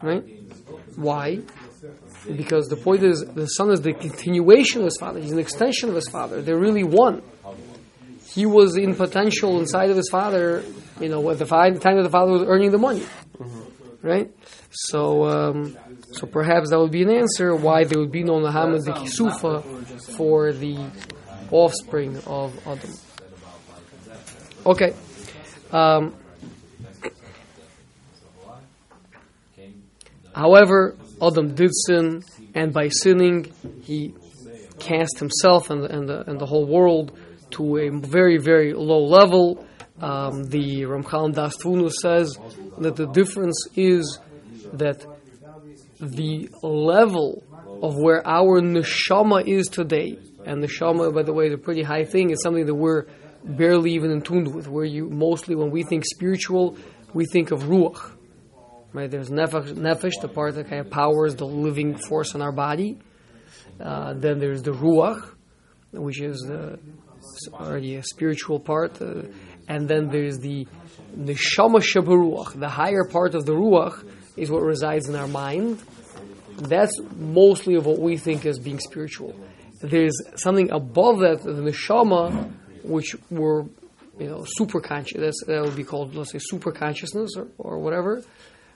right? 0.00 0.22
Why? 0.96 1.40
Because 2.26 2.68
the 2.68 2.76
point 2.76 3.02
is, 3.02 3.24
the 3.24 3.46
son 3.46 3.70
is 3.70 3.80
the 3.80 3.92
continuation 3.92 4.80
of 4.80 4.86
his 4.86 4.96
father. 4.98 5.20
He's 5.20 5.32
an 5.32 5.38
extension 5.38 5.88
of 5.88 5.96
his 5.96 6.08
father. 6.08 6.40
They're 6.40 6.58
really 6.58 6.84
one. 6.84 7.22
he 8.34 8.46
was 8.46 8.76
in 8.76 8.94
potential 8.94 9.58
inside 9.58 9.90
of 9.90 9.96
his 9.96 10.08
father, 10.10 10.62
you 11.00 11.08
know, 11.08 11.30
at 11.30 11.38
the 11.38 11.44
time 11.46 11.74
that 11.74 12.02
the 12.02 12.10
father 12.10 12.32
was 12.32 12.42
earning 12.42 12.70
the 12.70 12.78
money, 12.78 13.04
right? 14.02 14.30
So, 14.70 15.24
um, 15.24 15.76
so 16.12 16.26
perhaps 16.26 16.70
that 16.70 16.78
would 16.78 16.92
be 16.92 17.02
an 17.02 17.10
answer 17.10 17.54
why 17.54 17.84
there 17.84 17.98
would 17.98 18.12
be 18.12 18.22
no 18.22 18.34
Nahama 18.34 18.82
D'Kisufa 18.82 20.16
for 20.16 20.52
the 20.52 20.78
offspring 21.50 22.16
of 22.26 22.58
Adam. 22.66 22.90
Okay. 24.64 24.94
Um, 25.72 26.14
however, 30.34 30.96
Adam 31.22 31.54
did 31.54 31.70
sin, 31.86 32.22
and 32.54 32.72
by 32.72 32.88
sinning, 32.88 33.52
he 33.82 34.14
cast 34.78 35.18
himself 35.18 35.70
and 35.70 35.84
the, 35.84 35.96
and 35.96 36.08
the, 36.08 36.28
and 36.28 36.40
the 36.40 36.46
whole 36.46 36.66
world 36.66 37.16
to 37.52 37.76
a 37.78 37.90
very, 37.90 38.38
very 38.38 38.72
low 38.72 39.04
level. 39.04 39.64
Um, 40.00 40.44
the 40.44 40.82
Ramchal 40.82 41.34
Daas 41.34 41.56
Tevunos 41.56 41.92
says 42.02 42.36
that 42.78 42.96
the 42.96 43.06
difference 43.06 43.68
is 43.76 44.18
that 44.72 45.04
the 46.00 46.48
level 46.62 47.44
of 47.82 47.94
where 47.96 48.26
our 48.26 48.60
neshama 48.60 49.46
is 49.46 49.68
today, 49.68 50.18
and 50.44 50.64
neshama, 50.64 51.14
by 51.14 51.22
the 51.22 51.32
way, 51.32 51.46
is 51.46 51.54
a 51.54 51.58
pretty 51.58 51.82
high 51.82 52.04
thing. 52.04 52.30
It's 52.30 52.42
something 52.42 52.66
that 52.66 52.74
we're 52.74 53.06
barely 53.44 53.92
even 53.92 54.10
in 54.10 54.22
tune 54.22 54.52
with. 54.52 54.66
Where 54.66 54.84
you 54.84 55.08
mostly, 55.08 55.54
when 55.54 55.70
we 55.70 55.84
think 55.84 56.04
spiritual, 56.04 56.76
we 57.14 57.26
think 57.26 57.52
of 57.52 57.64
ruach. 57.64 58.12
Right? 58.92 59.10
There's 59.10 59.30
nefesh, 59.30 59.72
nefesh, 59.74 60.20
the 60.20 60.28
part 60.28 60.54
that 60.56 60.68
kind 60.68 60.80
of 60.80 60.90
powers 60.90 61.34
the 61.36 61.46
living 61.46 61.96
force 61.96 62.34
in 62.34 62.42
our 62.42 62.52
body. 62.52 62.98
Uh, 63.80 64.12
then 64.14 64.38
there's 64.38 64.62
the 64.62 64.72
ruach, 64.72 65.34
which 65.92 66.20
is 66.20 66.38
the 66.40 66.78
already 67.54 67.96
a 67.96 68.02
spiritual 68.02 68.58
part, 68.58 69.00
uh, 69.00 69.22
and 69.68 69.88
then 69.88 70.08
there's 70.08 70.38
the 70.38 70.66
neshama 71.16 71.80
shabaruach, 71.80 72.58
the 72.58 72.68
higher 72.68 73.04
part 73.04 73.34
of 73.34 73.46
the 73.46 73.52
ruach 73.52 74.06
is 74.36 74.50
what 74.50 74.62
resides 74.62 75.08
in 75.08 75.14
our 75.14 75.28
mind. 75.28 75.82
That's 76.56 76.98
mostly 77.16 77.74
of 77.76 77.86
what 77.86 77.98
we 77.98 78.16
think 78.16 78.44
as 78.44 78.58
being 78.58 78.78
spiritual. 78.78 79.34
There's 79.80 80.16
something 80.36 80.70
above 80.70 81.20
that, 81.20 81.42
the 81.42 81.52
neshama, 81.52 82.52
which 82.84 83.16
we're, 83.30 83.62
you 84.18 84.28
know, 84.28 84.44
super 84.46 84.80
conscious. 84.80 85.34
That 85.46 85.62
would 85.62 85.76
be 85.76 85.84
called, 85.84 86.14
let's 86.14 86.32
say, 86.32 86.38
super 86.40 86.72
consciousness 86.72 87.30
or, 87.36 87.48
or 87.58 87.78
whatever, 87.78 88.22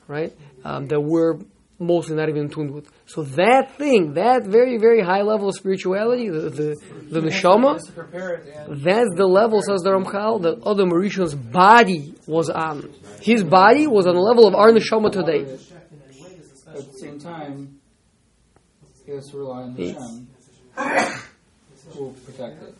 right? 0.08 0.32
Um, 0.64 0.86
that 0.88 1.00
we're 1.00 1.38
mostly 1.78 2.16
not 2.16 2.28
even 2.28 2.48
tuned 2.48 2.72
with. 2.72 2.90
So 3.06 3.22
that 3.22 3.76
thing, 3.76 4.14
that 4.14 4.44
very, 4.44 4.78
very 4.78 5.02
high 5.02 5.22
level 5.22 5.48
of 5.48 5.54
spirituality, 5.54 6.28
the 6.28 6.50
the, 6.50 6.76
the 7.10 7.20
neshama, 7.20 7.74
Just 7.74 7.86
to 7.86 7.92
prepare 7.92 8.34
it 8.36 8.54
and 8.54 8.80
that's 8.80 9.10
the 9.16 9.26
level, 9.26 9.60
says 9.62 9.82
the 9.82 9.90
Ramchal, 9.90 10.42
that 10.42 10.58
Adam 10.66 10.90
Harishon's 10.90 11.34
body 11.34 12.14
was 12.26 12.50
on. 12.50 12.92
His 13.20 13.44
body 13.44 13.86
was 13.86 14.06
on 14.06 14.14
the 14.14 14.20
level 14.20 14.46
of 14.46 14.54
our 14.54 14.70
neshama 14.72 15.12
today. 15.12 15.40
At 16.68 16.92
the 16.92 16.98
same 17.00 17.18
time, 17.18 17.80
he 19.04 19.12
has 19.12 19.28
to 19.30 19.38
rely 19.38 19.62
on. 19.62 19.76
Hashem 20.74 21.22
who 21.96 22.04
will 22.04 22.12
protect 22.12 22.62
it. 22.62 22.74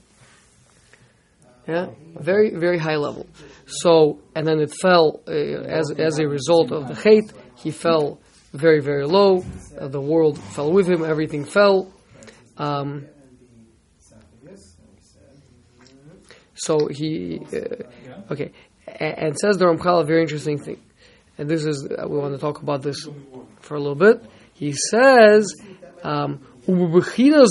Yeah, 1.67 1.87
very, 2.19 2.55
very 2.55 2.79
high 2.79 2.97
level. 2.97 3.27
So, 3.67 4.21
and 4.37 4.47
then 4.47 4.61
it 4.61 4.73
fell 4.73 5.21
uh, 5.27 5.33
as 5.33 5.91
as 5.99 6.19
a 6.21 6.29
result 6.29 6.71
of 6.71 6.87
the 6.89 6.95
Chet. 6.95 7.33
He 7.57 7.71
fell 7.73 8.21
very, 8.53 8.81
very 8.81 9.05
low. 9.07 9.45
Uh, 9.79 9.89
the 9.89 10.01
world 10.01 10.39
fell 10.39 10.71
with 10.73 10.87
him. 10.89 11.05
Everything 11.05 11.45
fell. 11.45 11.93
Um, 12.57 13.07
so 16.55 16.87
he, 16.89 17.41
uh, 17.53 18.33
okay, 18.33 18.53
A- 18.87 19.03
and 19.25 19.37
says 19.37 19.59
the 19.59 19.67
Ramchal 19.67 20.03
a 20.03 20.05
very 20.05 20.23
interesting 20.23 20.59
thing, 20.59 20.81
and 21.37 21.49
this 21.51 21.65
is 21.65 21.87
uh, 21.87 22.07
we 22.09 22.17
want 22.19 22.33
to 22.35 22.39
talk 22.41 22.63
about 22.63 22.83
this 22.83 23.07
for 23.61 23.75
a 23.75 23.81
little 23.81 23.95
bit. 23.97 24.23
He 24.55 24.73
says, 24.73 25.53
um, 26.03 26.41
"Ubechina 26.67 27.45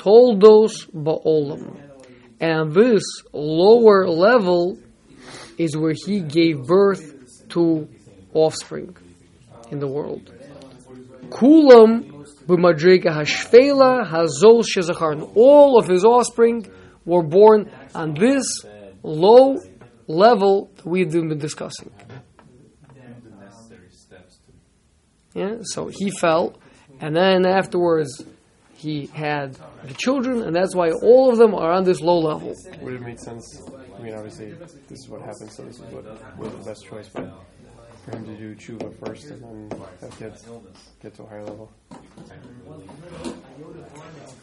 holid 0.00 0.40
toldos 0.40 0.86
ba'olam," 0.86 1.76
and 2.40 2.72
this 2.74 3.02
lower 3.32 4.08
level 4.08 4.78
is 5.58 5.76
where 5.76 5.94
he 6.06 6.20
gave 6.20 6.66
birth 6.66 7.14
to 7.50 7.88
offspring 8.32 8.96
in 9.70 9.78
the 9.78 9.88
world. 9.88 10.32
Kulam 11.28 12.24
b'madrega 12.46 13.10
hashfela 13.12 14.06
hazos 14.06 14.64
shezacharn. 14.74 15.30
All 15.34 15.78
of 15.78 15.86
his 15.86 16.04
offspring 16.04 16.66
were 17.04 17.22
born 17.22 17.70
on 17.94 18.14
this 18.14 18.64
low 19.02 19.56
level 20.06 20.70
that 20.76 20.86
we've 20.86 21.10
been 21.10 21.38
discussing. 21.38 21.90
Yeah, 25.34 25.58
so 25.62 25.88
he 25.92 26.10
fell, 26.10 26.54
and 27.00 27.14
then 27.14 27.46
afterwards 27.46 28.24
he 28.80 29.06
had 29.06 29.58
the 29.84 29.94
children, 29.94 30.42
and 30.42 30.56
that's 30.56 30.74
why 30.74 30.90
all 30.90 31.30
of 31.30 31.38
them 31.38 31.54
are 31.54 31.70
on 31.72 31.84
this 31.84 32.00
low 32.00 32.18
level. 32.18 32.54
Would 32.80 32.94
it 32.94 33.02
make 33.02 33.18
sense? 33.18 33.62
I 33.98 34.02
mean, 34.02 34.14
obviously, 34.14 34.52
this 34.88 35.00
is 35.00 35.08
what 35.08 35.20
happened, 35.20 35.52
so 35.52 35.64
this 35.64 35.76
is 35.76 35.82
what 35.92 36.04
was 36.38 36.52
the 36.52 36.70
best 36.70 36.86
choice. 36.86 37.08
But 37.08 37.30
for 38.04 38.16
him 38.16 38.24
to 38.24 38.36
do 38.36 38.54
tshuva 38.54 38.94
first 39.04 39.26
and 39.26 39.68
then 39.70 39.80
have 40.00 40.18
kids 40.18 40.46
get 41.02 41.14
to 41.14 41.22
a 41.22 41.26
higher 41.26 41.44
level. 41.44 41.70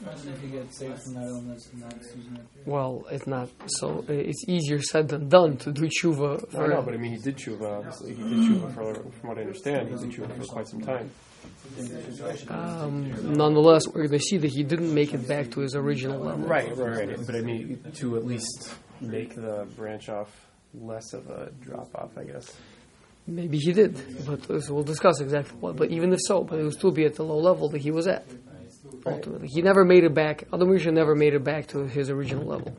Imagine 0.01 0.33
if 0.33 0.43
you 0.43 0.49
get 0.49 0.73
saved 0.73 1.01
from 1.01 1.13
that 1.15 1.23
illness 1.23 1.69
and 1.71 1.81
not 1.81 1.93
using 1.95 2.35
it. 2.35 2.45
Well, 2.67 3.05
it's 3.09 3.25
not 3.25 3.49
so. 3.65 4.05
It's 4.07 4.43
easier 4.47 4.81
said 4.81 5.07
than 5.07 5.29
done 5.29 5.57
to 5.57 5.71
do 5.71 5.87
tshuva. 5.87 6.55
I 6.55 6.67
know, 6.67 6.83
but 6.83 6.93
I 6.93 6.97
mean, 6.97 7.13
he 7.13 7.17
did 7.17 7.37
tshuva. 7.37 7.79
Obviously, 7.79 8.13
he 8.13 8.21
did 8.21 8.37
tshuva 8.37 8.73
for, 8.75 8.93
from 8.93 9.29
what 9.29 9.37
I 9.39 9.41
understand, 9.41 9.89
he 9.89 9.95
did 9.95 10.11
tshuva 10.11 10.37
for 10.37 10.45
quite 10.45 10.67
some 10.67 10.81
time. 10.81 11.09
Um, 12.49 13.35
nonetheless, 13.35 13.87
we're 13.87 14.07
going 14.07 14.19
to 14.19 14.19
see 14.19 14.37
that 14.37 14.51
he 14.51 14.63
didn't 14.63 14.93
make 14.93 15.13
it 15.13 15.27
back 15.27 15.51
to 15.51 15.61
his 15.61 15.75
original 15.75 16.19
level. 16.19 16.47
Right, 16.47 16.75
right, 16.75 17.07
right. 17.07 17.25
But 17.25 17.35
I 17.35 17.41
mean, 17.41 17.83
to 17.95 18.17
at 18.17 18.25
least 18.25 18.73
make 19.01 19.35
the 19.35 19.67
branch 19.75 20.09
off 20.09 20.29
less 20.73 21.13
of 21.13 21.29
a 21.29 21.51
drop 21.61 21.93
off, 21.95 22.17
I 22.17 22.23
guess. 22.23 22.55
Maybe 23.25 23.57
he 23.57 23.73
did, 23.73 24.25
but 24.25 24.49
uh, 24.49 24.61
so 24.61 24.73
we'll 24.73 24.83
discuss 24.83 25.19
exactly 25.19 25.57
what. 25.59 25.75
But 25.75 25.91
even 25.91 26.13
if 26.13 26.19
so, 26.21 26.43
but 26.43 26.59
it 26.59 26.63
would 26.63 26.73
still 26.73 26.91
be 26.91 27.03
at 27.05 27.15
the 27.15 27.23
low 27.23 27.37
level 27.37 27.69
that 27.69 27.81
he 27.81 27.91
was 27.91 28.07
at. 28.07 28.25
Ultimately, 29.05 29.49
he 29.49 29.61
never 29.61 29.83
made 29.83 30.05
it 30.05 30.13
back. 30.13 30.43
Adam 30.53 30.69
Rishon 30.69 30.93
never 30.93 31.13
made 31.13 31.33
it 31.33 31.43
back 31.43 31.67
to 31.67 31.87
his 31.87 32.09
original 32.09 32.45
level. 32.45 32.75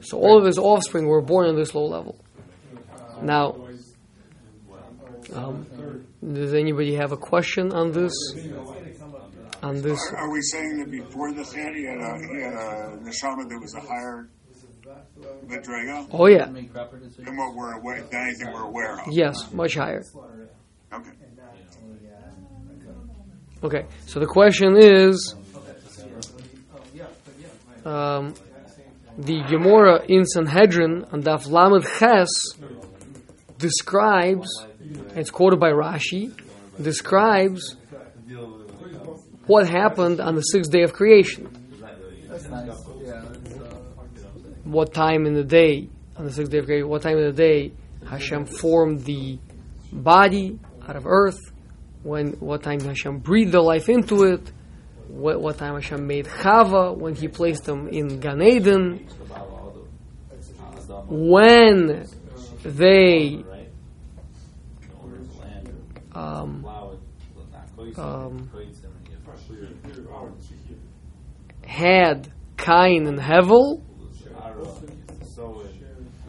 So 0.00 0.18
all 0.18 0.38
of 0.38 0.44
his 0.44 0.58
offspring 0.58 1.06
were 1.06 1.20
born 1.20 1.46
on 1.46 1.56
this 1.56 1.74
low 1.74 1.86
level. 1.86 2.18
Now, 3.22 3.68
um, 5.34 5.66
does 6.32 6.54
anybody 6.54 6.94
have 6.94 7.12
a 7.12 7.16
question 7.16 7.72
on 7.72 7.92
this? 7.92 8.12
On 9.62 9.80
this? 9.80 9.98
Are 10.16 10.30
we 10.30 10.40
saying 10.42 10.78
that 10.78 10.90
before 10.90 11.32
this 11.32 11.52
had 11.52 11.74
he 11.74 11.84
had 11.84 11.98
a 11.98 12.18
he 12.18 12.42
had 12.42 12.52
a 12.52 12.98
neshama 13.02 13.48
that 13.48 13.58
was 13.60 13.74
a 13.74 13.80
higher 13.80 14.28
Oh 16.12 16.26
yeah, 16.26 16.44
Make 16.46 16.72
proper 16.72 16.98
decisions. 16.98 17.26
than 17.26 17.36
what 17.36 17.54
we're 17.54 17.72
aware 17.74 18.02
than 18.02 18.20
anything 18.20 18.52
we're 18.52 18.64
aware 18.64 19.00
of? 19.00 19.12
yes, 19.12 19.50
much 19.52 19.74
higher. 19.74 20.02
Okay. 20.92 21.10
Okay, 23.62 23.86
so 24.06 24.20
the 24.20 24.26
question 24.26 24.76
is, 24.76 25.34
um, 27.86 28.34
the 29.16 29.42
Gemara 29.48 30.04
in 30.06 30.26
Sanhedrin 30.26 31.06
on 31.12 31.22
Daf 31.22 31.48
Lamed 31.50 31.86
Ches 31.98 32.28
describes, 33.58 34.48
it's 35.14 35.30
quoted 35.30 35.60
by 35.60 35.70
Rashi, 35.70 36.32
describes 36.80 37.76
what 39.46 39.68
happened 39.68 40.20
on 40.20 40.34
the 40.34 40.42
sixth 40.42 40.70
day 40.70 40.82
of 40.82 40.92
creation. 40.92 41.48
Nice. 42.30 42.48
Yeah. 43.02 43.22
What 44.64 44.94
time 44.94 45.26
in 45.26 45.34
the 45.34 45.44
day, 45.44 45.88
on 46.16 46.24
the 46.24 46.32
sixth 46.32 46.50
day 46.50 46.58
of 46.58 46.66
creation, 46.66 46.88
what 46.88 47.02
time 47.02 47.18
in 47.18 47.24
the 47.24 47.32
day 47.32 47.72
Hashem 48.08 48.46
formed 48.46 49.04
the 49.04 49.38
body 49.92 50.58
out 50.86 50.96
of 50.96 51.06
earth, 51.06 51.38
when 52.02 52.32
what 52.34 52.62
time 52.62 52.80
Hashem 52.80 53.18
breathed 53.18 53.52
the 53.52 53.60
life 53.60 53.88
into 53.88 54.24
it, 54.24 54.50
what, 55.08 55.40
what 55.40 55.58
time 55.58 55.74
Hashem 55.74 56.06
made 56.06 56.26
Chava, 56.26 56.96
when 56.96 57.14
He 57.14 57.28
placed 57.28 57.64
them 57.64 57.88
in 57.88 58.20
Gan 58.20 58.42
Eden, 58.42 59.06
when 61.06 62.06
they 62.62 63.44
um, 66.14 66.64
um, 67.96 68.50
had 71.66 72.32
Cain 72.56 73.06
and 73.06 73.18
Hevel, 73.18 73.82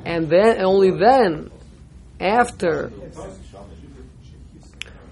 and 0.03 0.29
then 0.29 0.61
only 0.61 0.91
then, 0.91 1.51
after 2.19 2.91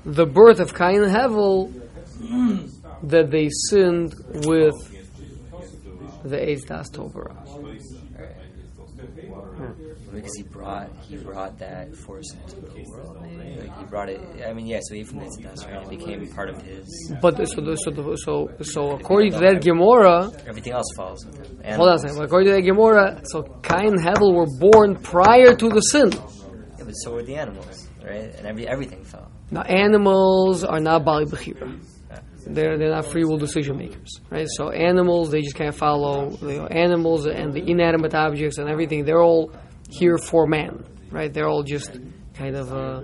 the 0.06 0.26
birth 0.26 0.60
of 0.60 0.74
Cain 0.74 1.04
and 1.04 1.12
Hevel, 1.12 1.72
that 3.04 3.32
they 3.32 3.50
sinned 3.70 4.14
with 4.46 4.76
the 6.24 6.64
Das 6.68 6.90
Tovara. 6.90 7.43
Because 10.14 10.36
he 10.36 10.44
brought 10.44 10.90
he 11.02 11.18
brought 11.18 11.58
that 11.60 11.96
force 11.96 12.32
into 12.34 12.62
the 12.62 12.86
world. 12.90 13.18
Like 13.22 13.78
he 13.80 13.86
brought 13.86 14.10
it. 14.10 14.22
I 14.48 14.54
mean, 14.54 14.68
yeah. 14.68 14.80
So 14.84 14.94
he 14.94 15.04
from 15.04 15.20
the? 15.20 15.26
It 15.26 15.90
became 15.90 16.28
part 16.34 16.50
of 16.50 16.62
his. 16.62 16.88
But 17.22 17.36
so 17.48 17.62
the, 17.62 17.76
so 17.76 17.90
the, 17.92 18.16
so 18.18 18.52
so 18.62 18.92
according 18.92 19.32
to 19.34 19.40
that 19.40 19.64
Gemara, 19.64 20.30
Everything 20.48 20.74
else 20.74 20.92
him. 20.96 21.76
hold 21.76 21.90
on 21.90 21.96
a 21.96 22.00
second. 22.00 22.22
According 22.22 22.50
to 22.50 22.56
that 22.56 22.62
Gemara, 22.62 23.22
so 23.26 23.44
Cain 23.64 23.94
and 23.94 24.00
Hevel 24.00 24.34
were 24.36 24.48
born 24.60 24.96
prior 24.98 25.56
to 25.56 25.70
the 25.70 25.82
sin. 25.82 26.12
Yeah, 26.12 26.86
but 26.86 26.92
so 26.92 27.14
were 27.14 27.24
the 27.24 27.36
animals, 27.36 27.88
right? 28.04 28.36
And 28.36 28.46
every 28.46 28.68
everything 28.68 29.04
fell. 29.04 29.32
Now 29.50 29.62
animals 29.62 30.64
are 30.64 30.80
not 30.80 31.04
Bali 31.06 31.26
Bechira. 31.26 31.80
They're 32.46 32.78
they're 32.78 32.92
not 32.92 33.06
free 33.06 33.24
will 33.24 33.38
decision 33.38 33.78
makers, 33.78 34.20
right? 34.30 34.48
So 34.58 34.70
animals 34.70 35.32
they 35.32 35.42
just 35.42 35.56
can't 35.56 35.74
follow. 35.76 36.38
You 36.42 36.60
know, 36.60 36.68
animals 36.68 37.26
and 37.26 37.54
the 37.54 37.64
inanimate 37.70 38.14
objects 38.14 38.58
and 38.58 38.70
everything 38.70 39.06
they're 39.06 39.22
all 39.22 39.52
here 40.00 40.18
for 40.18 40.48
man, 40.48 40.86
right? 41.12 41.32
They're 41.34 41.48
all 41.48 41.64
just 41.64 41.92
kind 42.34 42.56
of 42.56 42.74
uh, 42.74 43.02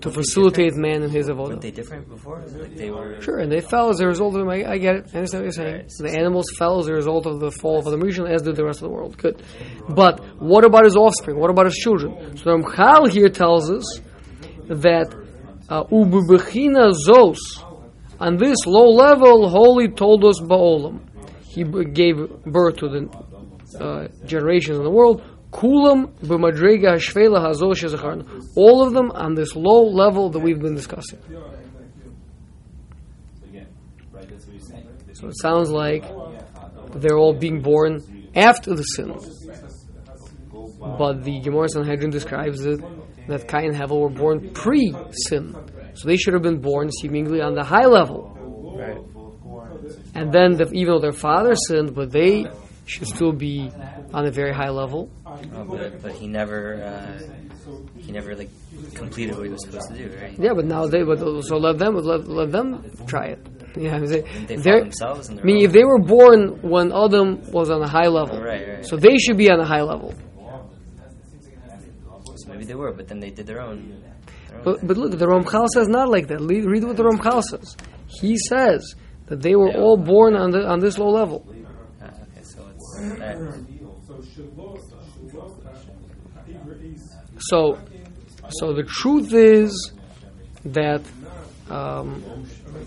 to 0.00 0.10
facilitate 0.10 0.74
man 0.74 1.02
and 1.02 1.12
his 1.12 1.28
avodah. 1.28 1.60
they 1.60 1.70
different 1.70 2.08
before? 2.08 2.44
Like 2.46 2.76
they 2.76 2.90
were. 2.90 3.20
Sure, 3.20 3.38
and 3.38 3.50
they 3.50 3.60
fell 3.60 3.90
as 3.90 4.00
a 4.00 4.06
result 4.06 4.36
of. 4.36 4.48
I, 4.48 4.64
I 4.64 4.78
get 4.78 4.94
it. 4.96 5.10
I 5.12 5.18
understand 5.18 5.44
what 5.44 5.44
you're 5.44 5.52
saying. 5.52 5.74
Right. 5.74 5.90
The 5.98 6.18
animals 6.18 6.46
fell 6.58 6.78
as 6.80 6.88
a 6.88 6.92
result 6.92 7.26
of 7.26 7.40
the 7.40 7.50
fall 7.50 7.78
of 7.78 7.86
Adam 7.86 8.02
Rishon, 8.02 8.28
as 8.30 8.42
did 8.42 8.56
the 8.56 8.64
rest 8.64 8.82
of 8.82 8.88
the 8.88 8.94
world. 8.94 9.16
Good, 9.16 9.42
but 9.88 10.20
what 10.40 10.64
about 10.64 10.84
his 10.84 10.96
offspring? 10.96 11.38
What 11.38 11.50
about 11.50 11.66
his 11.66 11.76
children? 11.76 12.36
So 12.36 12.50
Ramchal 12.50 13.10
here 13.10 13.28
tells 13.28 13.70
us 13.70 14.00
that 14.68 15.14
uh, 15.68 15.84
ubebechina 15.84 16.92
zos 17.06 17.38
on 18.18 18.36
this 18.36 18.56
low 18.66 18.88
level, 18.90 19.50
holid 19.50 19.96
toldos 19.96 20.40
ba'olam. 20.40 21.00
He 21.44 21.64
b- 21.64 21.84
gave 21.84 22.16
birth 22.44 22.76
to 22.78 22.88
the 22.88 23.82
uh, 23.82 24.08
generations 24.26 24.78
in 24.78 24.84
the 24.84 24.90
world. 24.90 25.22
Kulam 25.52 26.12
b'madrega 26.18 26.94
hashvela 26.96 27.54
shezacharna. 27.54 28.42
All 28.56 28.82
of 28.86 28.92
them 28.92 29.10
on 29.12 29.34
this 29.34 29.54
low 29.54 29.84
level 29.84 30.30
that 30.30 30.40
we've 30.40 30.60
been 30.60 30.74
discussing. 30.74 31.18
So 35.12 35.28
it 35.28 35.38
sounds 35.40 35.70
like 35.70 36.04
they're 36.94 37.16
all 37.16 37.32
being 37.32 37.62
born 37.62 38.02
after 38.34 38.74
the 38.74 38.82
sin. 38.82 39.14
But 40.98 41.24
the 41.24 41.40
Gemara 41.40 41.68
Sanhedrin 41.68 42.10
describes 42.10 42.64
it 42.64 42.80
that 43.28 43.48
Cain 43.48 43.70
and 43.70 43.74
Hevel 43.74 44.00
were 44.00 44.10
born 44.10 44.50
pre-sin. 44.50 45.56
So 45.94 46.06
they 46.06 46.16
should 46.16 46.34
have 46.34 46.42
been 46.42 46.60
born 46.60 46.90
seemingly 46.92 47.40
on 47.40 47.54
the 47.54 47.64
high 47.64 47.86
level. 47.86 48.34
Right. 48.78 48.98
And 50.14 50.32
then, 50.32 50.56
the, 50.56 50.70
even 50.72 50.94
though 50.94 51.00
their 51.00 51.12
father 51.12 51.54
sinned, 51.54 51.94
but 51.94 52.10
they 52.10 52.46
should 52.86 53.06
still 53.08 53.32
be 53.32 53.70
on 54.14 54.26
a 54.26 54.30
very 54.30 54.52
high 54.54 54.70
level. 54.70 55.10
Oh, 55.26 55.64
but, 55.64 56.02
but 56.02 56.12
he 56.12 56.26
never 56.26 56.82
uh, 56.82 57.18
he 57.98 58.12
never 58.12 58.34
like 58.36 58.50
completed 58.94 59.36
what 59.36 59.44
he 59.46 59.50
was 59.52 59.62
supposed 59.66 59.88
to 59.90 59.96
do, 59.98 60.16
right? 60.20 60.38
Yeah, 60.38 60.52
but 60.54 60.64
now 60.64 60.86
they, 60.86 61.02
but 61.02 61.18
so 61.42 61.56
let 61.56 61.78
them, 61.78 61.96
let, 61.96 62.28
let 62.28 62.52
them 62.52 62.68
try 63.06 63.26
it. 63.34 63.46
Yeah, 63.76 63.98
they, 63.98 64.22
They 64.46 64.56
they're- 64.56 64.80
themselves 64.84 65.28
I 65.28 65.34
mean, 65.42 65.56
own- 65.58 65.62
if 65.64 65.72
they 65.72 65.84
were 65.84 65.98
born 65.98 66.62
when 66.62 66.92
Adam 66.92 67.42
was 67.52 67.68
on 67.68 67.82
a 67.82 67.88
high 67.88 68.06
level, 68.08 68.40
Right, 68.40 68.66
right. 68.66 68.86
so 68.86 68.96
they 68.96 69.18
should 69.18 69.36
be 69.36 69.50
on 69.50 69.60
a 69.60 69.66
high 69.66 69.82
level. 69.82 70.14
So 72.36 72.48
maybe 72.48 72.64
they 72.64 72.74
were, 72.74 72.92
but 72.92 73.08
then 73.08 73.20
they 73.20 73.30
did 73.30 73.46
their 73.46 73.60
own. 73.60 74.00
Their 74.48 74.58
own 74.58 74.64
But, 74.64 74.86
but 74.86 74.96
look, 74.96 75.10
the 75.18 75.26
Ramchal 75.26 75.68
says 75.74 75.88
not 75.88 76.08
like 76.08 76.28
that. 76.28 76.40
Read, 76.40 76.64
read 76.64 76.84
what 76.84 76.96
the 76.96 77.02
Ramchal 77.04 77.42
says. 77.42 77.76
He 78.06 78.36
says 78.38 78.94
that 79.26 79.42
they 79.42 79.54
were 79.56 79.72
all 79.72 79.96
born 79.96 80.34
on 80.36 80.50
the, 80.52 80.66
on 80.66 80.80
this 80.80 80.98
low 80.98 81.10
level. 81.10 81.44
So. 87.38 87.78
So, 88.60 88.72
the 88.72 88.84
truth 88.84 89.32
is 89.32 89.92
that 90.66 91.02
um, 91.68 92.46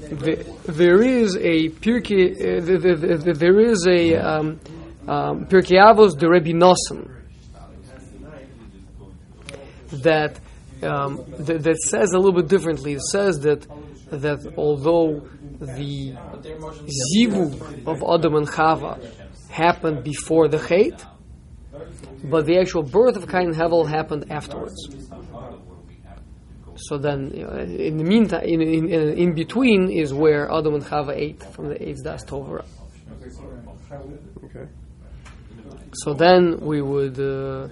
the, 0.10 0.45
there 0.67 1.01
is 1.01 1.36
a 1.36 1.69
Pirkei, 1.69 2.32
uh, 2.32 2.63
the, 2.63 2.77
the, 2.77 3.17
the, 3.17 3.34
there 3.34 3.60
is 3.60 3.86
a 3.86 4.15
um, 4.15 4.60
um, 5.08 5.45
Pirkei 5.47 5.77
Avos 5.77 6.17
de 6.17 6.29
Rebbe 6.29 6.53
Nosson 6.53 7.13
that, 10.03 10.39
um, 10.82 11.25
that 11.39 11.63
that 11.63 11.77
says 11.77 12.13
a 12.13 12.17
little 12.17 12.41
bit 12.41 12.47
differently. 12.47 12.93
It 12.93 13.01
says 13.12 13.39
that 13.39 13.67
that 14.12 14.53
although 14.58 15.27
the 15.60 16.15
zivug 17.15 17.86
of 17.86 18.01
Adam 18.01 18.36
and 18.36 18.47
Chava 18.47 18.97
happened 19.49 20.03
before 20.03 20.47
the 20.47 20.57
Chait, 20.57 21.05
but 22.23 22.45
the 22.45 22.59
actual 22.59 22.83
birth 22.83 23.15
of 23.15 23.27
Cain 23.27 23.47
and 23.47 23.55
Hevel 23.55 23.88
happened 23.88 24.31
afterwards. 24.31 24.75
So 26.75 26.97
then, 26.97 27.31
in 27.31 27.97
the 27.97 28.03
meantime, 28.03 28.43
in, 28.43 28.62
in, 28.62 28.89
in, 28.89 29.33
between 29.33 29.91
is 29.91 30.13
where 30.13 30.49
Adam 30.49 30.75
and 30.75 30.83
Chava 30.83 31.13
ate 31.13 31.43
from 31.43 31.67
the 31.67 31.75
Eitz 31.75 32.01
Das 32.03 32.23
Tovara. 32.23 32.65
Okay. 34.45 34.65
So 35.93 36.13
then 36.13 36.59
we 36.62 36.81
would, 36.81 37.19
uh, 37.19 37.67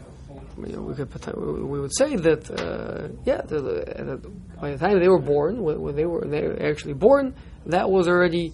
you 0.57 0.73
know, 0.73 0.81
we 0.81 0.95
could 0.95 1.09
we 1.37 1.79
would 1.79 1.95
say 1.95 2.15
that 2.17 2.49
uh, 2.51 3.07
yeah, 3.25 3.41
the, 3.41 3.61
the, 3.61 4.03
the, 4.03 4.31
by 4.59 4.71
the 4.71 4.77
time 4.77 4.99
they 4.99 5.07
were 5.07 5.21
born, 5.21 5.61
when, 5.61 5.79
when 5.79 5.95
they 5.95 6.05
were 6.05 6.25
they 6.27 6.41
were 6.41 6.61
actually 6.61 6.93
born, 6.93 7.33
that 7.67 7.89
was 7.89 8.07
already 8.07 8.53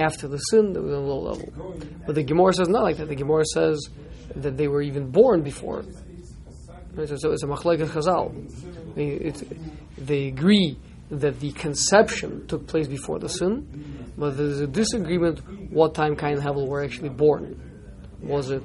after 0.00 0.28
the 0.28 0.38
sin 0.38 0.72
that 0.72 0.82
was 0.82 0.92
on 0.92 1.02
a 1.02 1.06
low 1.06 1.20
level. 1.20 1.76
But 2.06 2.14
the 2.14 2.22
Gemara 2.22 2.52
says 2.52 2.68
not 2.68 2.82
like 2.82 2.96
that. 2.96 3.08
The 3.08 3.14
Gemara 3.14 3.44
says 3.44 3.88
that 4.36 4.56
they 4.56 4.68
were 4.68 4.82
even 4.82 5.10
born 5.10 5.42
before. 5.42 5.84
So, 6.94 7.30
it's 7.32 7.42
a 7.42 7.46
machlekes 7.46 7.86
chazal. 7.88 8.94
They, 8.94 9.06
it's, 9.06 9.44
they 9.96 10.26
agree 10.26 10.76
that 11.10 11.40
the 11.40 11.52
conception 11.52 12.46
took 12.46 12.66
place 12.66 12.86
before 12.86 13.18
the 13.18 13.28
sin, 13.28 14.12
but 14.16 14.36
there's 14.36 14.60
a 14.60 14.66
disagreement 14.66 15.40
what 15.72 15.94
time 15.94 16.16
Cain 16.16 16.34
and 16.34 16.42
Hevel 16.42 16.68
were 16.68 16.82
actually 16.82 17.08
born. 17.08 17.60
Was 18.22 18.50
it 18.50 18.62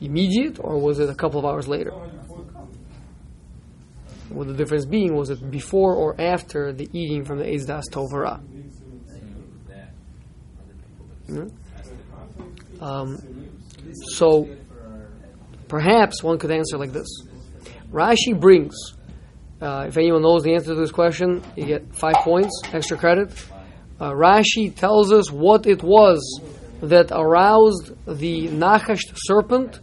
immediate 0.00 0.58
or 0.60 0.78
was 0.78 0.98
it 1.00 1.08
a 1.08 1.14
couple 1.14 1.38
of 1.38 1.46
hours 1.46 1.68
later? 1.68 1.92
With 4.30 4.48
the 4.48 4.54
difference 4.54 4.86
being, 4.86 5.14
was 5.14 5.30
it 5.30 5.50
before 5.50 5.94
or 5.94 6.18
after 6.20 6.72
the 6.72 6.88
eating 6.92 7.24
from 7.24 7.38
the 7.38 7.44
Eitz 7.44 7.66
Das 7.66 7.88
Tovara? 7.88 8.40
Um, 12.80 13.18
so, 13.92 14.48
perhaps 15.68 16.22
one 16.22 16.38
could 16.38 16.50
answer 16.50 16.78
like 16.78 16.92
this. 16.92 17.08
Rashi 17.92 18.38
brings, 18.38 18.74
uh, 19.60 19.86
if 19.88 19.96
anyone 19.96 20.22
knows 20.22 20.42
the 20.42 20.54
answer 20.54 20.74
to 20.74 20.80
this 20.80 20.92
question, 20.92 21.42
you 21.56 21.66
get 21.66 21.94
five 21.94 22.14
points, 22.16 22.60
extra 22.72 22.96
credit. 22.96 23.30
Uh, 24.00 24.12
Rashi 24.12 24.74
tells 24.74 25.12
us 25.12 25.30
what 25.30 25.66
it 25.66 25.82
was 25.82 26.40
that 26.80 27.10
aroused 27.12 27.92
the 28.06 28.48
Nachash 28.48 29.02
serpent 29.14 29.80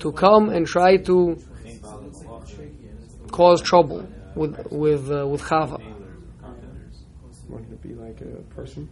to 0.00 0.12
come 0.12 0.48
and 0.48 0.66
try 0.66 0.96
to 0.96 1.36
cause 3.30 3.60
trouble 3.60 4.08
with 4.34 4.72
with 4.72 5.10
uh, 5.10 5.26
with 5.26 5.42
Chava. 5.42 5.78
Wanted 7.48 7.70
to 7.70 7.88
be 7.88 7.94
like 7.94 8.20
a 8.20 8.42
person. 8.54 8.88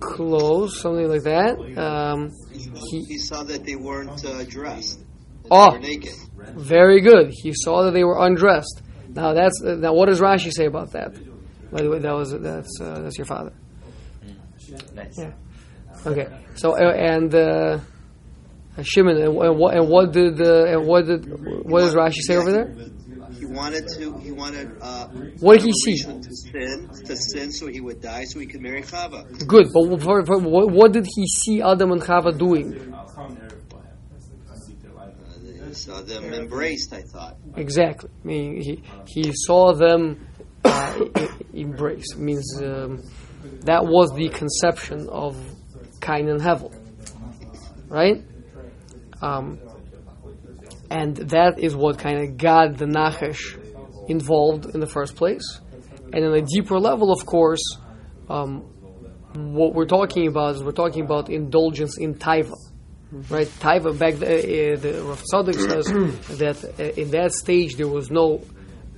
Close, 0.00 0.80
something 0.80 1.08
like 1.08 1.22
that. 1.22 1.58
Um, 1.78 2.30
He, 2.90 3.04
he 3.04 3.18
saw 3.18 3.42
that 3.44 3.64
they 3.64 3.76
weren't 3.76 4.24
uh, 4.24 4.44
dressed. 4.44 4.98
That 5.44 5.48
Oh. 5.50 5.70
They 5.72 5.76
were 5.76 5.82
naked. 5.82 6.14
very 6.56 7.00
good. 7.00 7.30
He 7.32 7.52
saw 7.54 7.82
that 7.84 7.92
they 7.92 8.04
were 8.04 8.18
undressed. 8.26 8.82
Now 9.08 9.34
that's 9.34 9.60
uh, 9.62 9.74
now. 9.74 9.92
What 9.94 10.06
does 10.06 10.20
Rashi 10.20 10.52
say 10.52 10.66
about 10.66 10.92
that? 10.92 11.12
By 11.72 11.82
the 11.82 11.90
way, 11.90 11.98
that 11.98 12.14
was 12.14 12.30
that's 12.32 12.80
uh, 12.80 13.00
that's 13.02 13.18
your 13.18 13.24
father. 13.26 13.52
Nice. 14.94 15.18
Yeah. 15.18 15.32
Okay. 16.06 16.26
So 16.54 16.72
uh, 16.78 16.92
and 16.92 17.34
uh, 17.34 17.78
Shimon 18.82 19.16
and, 19.16 19.36
and 19.36 19.58
what 19.58 19.74
and 19.76 19.88
what 19.88 20.12
did 20.12 20.40
uh, 20.40 20.64
and 20.66 20.86
what 20.86 21.06
did 21.06 21.26
what 21.64 21.80
does 21.80 21.94
Rashi 21.94 22.20
say 22.22 22.36
over 22.36 22.52
there? 22.52 22.74
He 23.50 23.56
wanted 23.56 23.88
to. 23.98 24.16
He 24.18 24.30
wanted. 24.30 24.70
Uh, 24.80 25.08
What 25.40 25.58
did 25.58 25.64
he 25.66 25.72
see? 25.72 26.04
To 26.04 26.22
sin, 26.22 26.88
to 27.04 27.16
sin, 27.16 27.50
so 27.50 27.66
he 27.66 27.80
would 27.80 28.00
die, 28.00 28.22
so 28.24 28.38
he 28.38 28.46
could 28.46 28.60
marry 28.60 28.82
Chava. 28.82 29.26
Good, 29.44 29.66
but 29.74 30.00
for, 30.00 30.24
for, 30.24 30.38
what, 30.38 30.70
what 30.70 30.92
did 30.92 31.04
he 31.16 31.26
see 31.26 31.60
Adam 31.60 31.90
and 31.90 32.00
Chava 32.00 32.36
doing? 32.38 32.94
Uh, 32.94 33.06
he 35.66 35.74
saw 35.74 36.00
them 36.00 36.32
embraced. 36.32 36.92
I 36.92 37.02
thought. 37.12 37.38
Exactly. 37.56 38.10
I 38.22 38.26
mean, 38.26 38.62
he 38.62 38.84
he 39.06 39.32
saw 39.34 39.72
them 39.72 40.28
uh, 40.64 41.04
embrace. 41.52 42.14
Means 42.16 42.62
um, 42.62 43.02
that 43.62 43.84
was 43.84 44.12
the 44.14 44.28
conception 44.28 45.08
of 45.08 45.36
Cain 46.00 46.28
and 46.28 46.40
Hevel, 46.40 46.72
right? 47.88 48.22
Um, 49.20 49.58
and 50.90 51.16
that 51.16 51.58
is 51.58 51.74
what 51.74 51.98
kind 51.98 52.18
of 52.18 52.36
got 52.36 52.76
the 52.76 52.86
Nachash 52.86 53.56
involved 54.08 54.66
in 54.74 54.80
the 54.80 54.86
first 54.86 55.14
place. 55.16 55.60
And 56.12 56.24
on 56.24 56.34
a 56.34 56.42
deeper 56.42 56.78
level, 56.80 57.12
of 57.12 57.24
course, 57.24 57.62
um, 58.28 58.62
what 59.34 59.74
we're 59.74 59.86
talking 59.86 60.26
about 60.26 60.56
is 60.56 60.64
we're 60.64 60.72
talking 60.72 61.04
about 61.04 61.30
indulgence 61.30 61.98
in 61.98 62.14
taiva, 62.14 62.54
right? 63.30 63.46
Taiva 63.46 63.96
back 63.96 64.16
the, 64.16 64.72
uh, 64.72 64.76
the 64.76 65.02
Rav 65.04 65.22
Tzadok 65.22 65.54
says 65.54 65.86
that 66.38 66.80
uh, 66.80 67.00
in 67.00 67.10
that 67.12 67.32
stage 67.32 67.76
there 67.76 67.88
was 67.88 68.10
no 68.10 68.42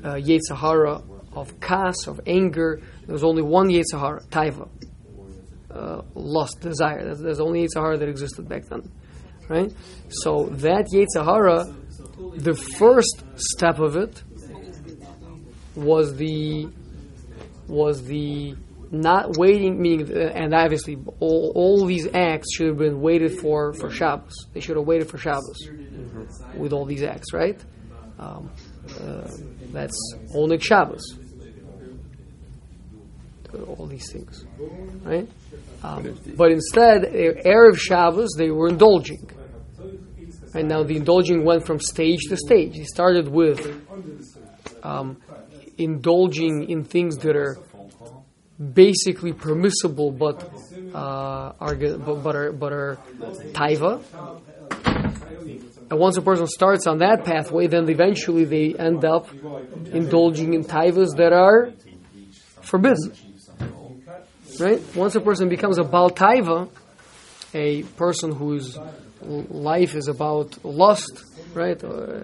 uh, 0.03 0.15
Yetzer 0.15 0.57
Hara 0.57 1.03
of 1.35 1.61
kas 1.61 2.07
of 2.07 2.21
anger. 2.27 2.81
There 3.07 3.13
was 3.13 3.25
only 3.25 3.43
one 3.43 3.69
Yetzer 3.69 4.01
Hara, 4.01 4.23
taiva, 4.31 4.69
uh, 5.71 6.03
lust, 6.15 6.61
desire. 6.61 7.05
There's, 7.05 7.21
there's 7.21 7.41
only 7.41 7.65
Yetzer 7.65 7.83
Hara 7.83 7.99
that 7.99 8.09
existed 8.09 8.49
back 8.49 8.65
then, 8.67 8.91
right? 9.49 9.71
So 10.09 10.47
that 10.47 10.87
Yetzer 10.93 11.25
Hara, 11.25 11.67
the 12.37 12.55
first 12.55 13.25
step 13.37 13.79
of 13.79 13.97
it 13.97 14.23
was 15.75 16.17
the 16.17 16.69
was 17.69 18.05
the 18.05 18.55
not 18.91 19.39
waiting, 19.39 19.81
meaning, 19.81 20.15
uh, 20.15 20.21
and 20.35 20.55
obviously 20.55 20.99
all, 21.19 21.53
all 21.55 21.87
these 21.87 22.07
acts 22.13 22.55
should 22.55 22.67
have 22.67 22.79
been 22.79 23.01
waited 23.01 23.39
for 23.41 23.73
for 23.73 23.91
Shabbos. 23.91 24.33
They 24.53 24.61
should 24.61 24.77
have 24.77 24.87
waited 24.87 25.09
for 25.09 25.19
Shabbos 25.19 25.69
with 26.57 26.73
all 26.73 26.85
these 26.85 27.03
acts, 27.03 27.33
right? 27.33 27.59
Um, 28.19 28.51
uh, 29.01 29.29
that's 29.73 29.97
only 30.35 30.59
Shabbos. 30.59 31.19
All 33.67 33.87
these 33.87 34.11
things, 34.11 34.45
right? 35.03 35.29
Um, 35.83 36.19
but 36.37 36.53
instead, 36.53 37.03
erev 37.03 37.77
Shabbos, 37.77 38.31
they 38.37 38.51
were 38.51 38.69
indulging. 38.69 39.31
And 40.55 40.69
now 40.69 40.83
the 40.83 40.97
indulging 40.97 41.45
went 41.45 41.67
from 41.67 41.81
stage 41.81 42.21
to 42.29 42.37
stage. 42.37 42.77
He 42.77 42.85
started 42.85 43.29
with 43.29 43.61
um, 44.83 45.17
indulging 45.79 46.69
in 46.69 46.85
things 46.85 47.19
that 47.19 47.37
are 47.37 47.59
basically 48.59 49.33
permissible, 49.33 50.11
but 50.11 50.45
uh, 50.95 51.53
are 51.59 51.75
but, 51.75 52.37
are 52.37 52.53
but 52.53 52.73
are 52.73 52.99
taiva. 53.53 54.03
And 55.91 56.01
once 56.01 56.17
a 56.17 56.23
person 56.23 56.47
starts 56.47 56.87
on 56.87 56.99
that 56.99 57.25
pathway, 57.25 57.67
then 57.67 57.89
eventually 57.89 58.45
they 58.45 58.75
end 58.75 59.05
up 59.05 59.29
indulging 59.93 60.55
in 60.55 60.65
taivas 60.65 61.17
that 61.17 61.33
are 61.33 61.73
forbidden. 62.63 63.13
Right? 64.59 64.81
Once 64.95 65.15
a 65.15 65.21
person 65.21 65.49
becomes 65.49 65.79
a 65.79 65.85
bal 65.85 66.11
taiva, 66.11 66.69
a 67.55 67.83
person 67.83 68.33
whose 68.33 68.79
l- 68.79 68.91
life 69.25 69.95
is 69.95 70.09
about 70.09 70.65
lust, 70.65 71.25
right, 71.55 71.83
uh, 71.83 72.21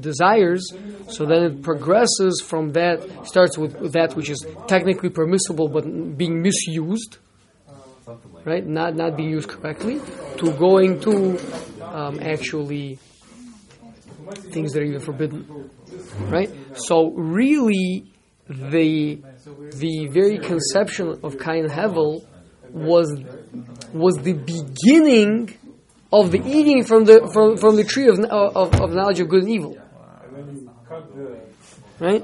desires, 0.00 0.66
so 1.08 1.24
then 1.26 1.42
it 1.44 1.62
progresses 1.62 2.42
from 2.44 2.72
that, 2.72 3.26
starts 3.26 3.58
with 3.58 3.92
that 3.92 4.14
which 4.16 4.30
is 4.30 4.44
technically 4.66 5.10
permissible 5.10 5.68
but 5.68 5.84
being 6.16 6.42
misused, 6.42 7.18
right, 8.44 8.66
not 8.66 8.94
not 8.94 9.16
being 9.16 9.30
used 9.30 9.48
correctly, 9.48 10.00
to 10.38 10.52
going 10.52 11.00
to 11.00 11.38
um, 11.82 12.18
actually 12.22 12.98
things 14.52 14.72
that 14.72 14.82
are 14.82 14.86
even 14.86 15.00
forbidden, 15.00 15.70
right? 16.28 16.50
So 16.74 17.10
really, 17.10 18.06
the 18.48 19.20
the 19.76 20.08
very 20.10 20.38
conception 20.38 21.18
of 21.22 21.38
Cain 21.38 21.68
Hevel 21.68 22.24
was 22.70 23.08
was 23.92 24.16
the 24.16 24.32
beginning 24.32 25.56
of 26.12 26.30
the 26.30 26.40
eating 26.44 26.84
from 26.84 27.04
the 27.04 27.28
from, 27.32 27.56
from 27.56 27.76
the 27.76 27.84
tree 27.84 28.08
of, 28.08 28.18
of 28.20 28.80
of 28.80 28.92
knowledge 28.92 29.20
of 29.20 29.28
good 29.28 29.42
and 29.42 29.50
evil, 29.50 29.76
right? 31.98 32.22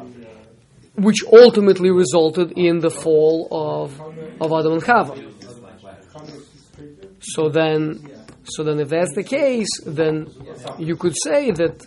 Which 0.95 1.25
ultimately 1.25 1.91
resulted 1.91 2.53
in 2.57 2.79
the 2.81 2.91
fall 2.91 3.49
of 3.51 4.01
of 4.41 4.53
Adam 4.53 4.75
and 4.75 4.83
Chava. 4.83 5.29
So 7.21 7.49
then, 7.49 8.09
so 8.45 8.65
then, 8.65 8.81
if 8.81 8.89
that's 8.89 9.15
the 9.15 9.23
case, 9.23 9.69
then 9.87 10.27
you 10.79 10.97
could 10.97 11.15
say 11.23 11.51
that 11.53 11.87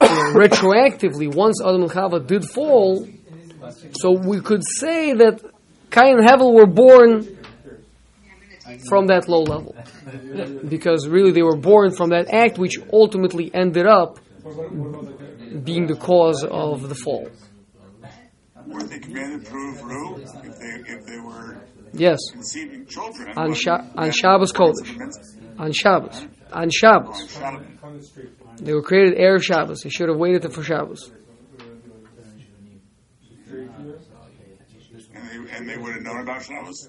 retroactively, 0.00 1.34
once 1.34 1.62
Adam 1.62 1.82
and 1.82 1.90
Chava 1.90 2.24
did 2.26 2.44
fall, 2.44 3.06
so 3.92 4.12
we 4.12 4.40
could 4.40 4.62
say 4.78 5.12
that 5.14 5.40
Cain 5.90 6.18
and 6.18 6.28
Hevel 6.28 6.52
were 6.52 6.66
born 6.66 7.35
from 8.88 9.06
that 9.08 9.28
low 9.28 9.42
level. 9.42 9.74
Because 10.68 11.06
really 11.08 11.32
they 11.32 11.42
were 11.42 11.56
born 11.56 11.90
from 11.92 12.10
that 12.10 12.26
act 12.32 12.58
which 12.58 12.76
ultimately 12.92 13.50
ended 13.54 13.86
up 13.86 14.18
being 15.64 15.86
the 15.86 15.96
cause 15.96 16.44
of 16.44 16.88
the 16.88 16.94
fall. 16.94 17.28
Weren't 18.66 18.90
they 18.90 18.98
commanded 18.98 19.44
to 19.44 19.50
prove 19.50 19.82
Ru 19.82 20.16
if 20.16 20.58
they 20.60 20.92
if 20.94 21.06
they 21.06 21.18
were 21.20 21.62
Yes, 21.92 22.18
conceiving 22.32 22.84
children? 22.86 23.32
on, 23.36 23.54
Sha- 23.54 23.84
on 23.96 24.10
Shabbos 24.10 24.50
according 24.50 24.84
Kodesh. 24.84 25.58
On 25.58 25.72
Shabbos. 25.72 26.26
On 26.52 26.68
Shabbos. 26.70 27.18
Shabbos. 27.32 28.12
They 28.58 28.74
were 28.74 28.82
created 28.82 29.16
Erev 29.18 29.42
Shabbos. 29.42 29.80
They 29.82 29.90
should 29.90 30.08
have 30.08 30.18
waited 30.18 30.52
for 30.52 30.62
Shabbos. 30.62 31.10
And 35.14 35.28
they, 35.28 35.56
and 35.56 35.68
they 35.68 35.76
would 35.78 35.94
have 35.94 36.02
known 36.02 36.20
about 36.20 36.42
Shabbos? 36.42 36.88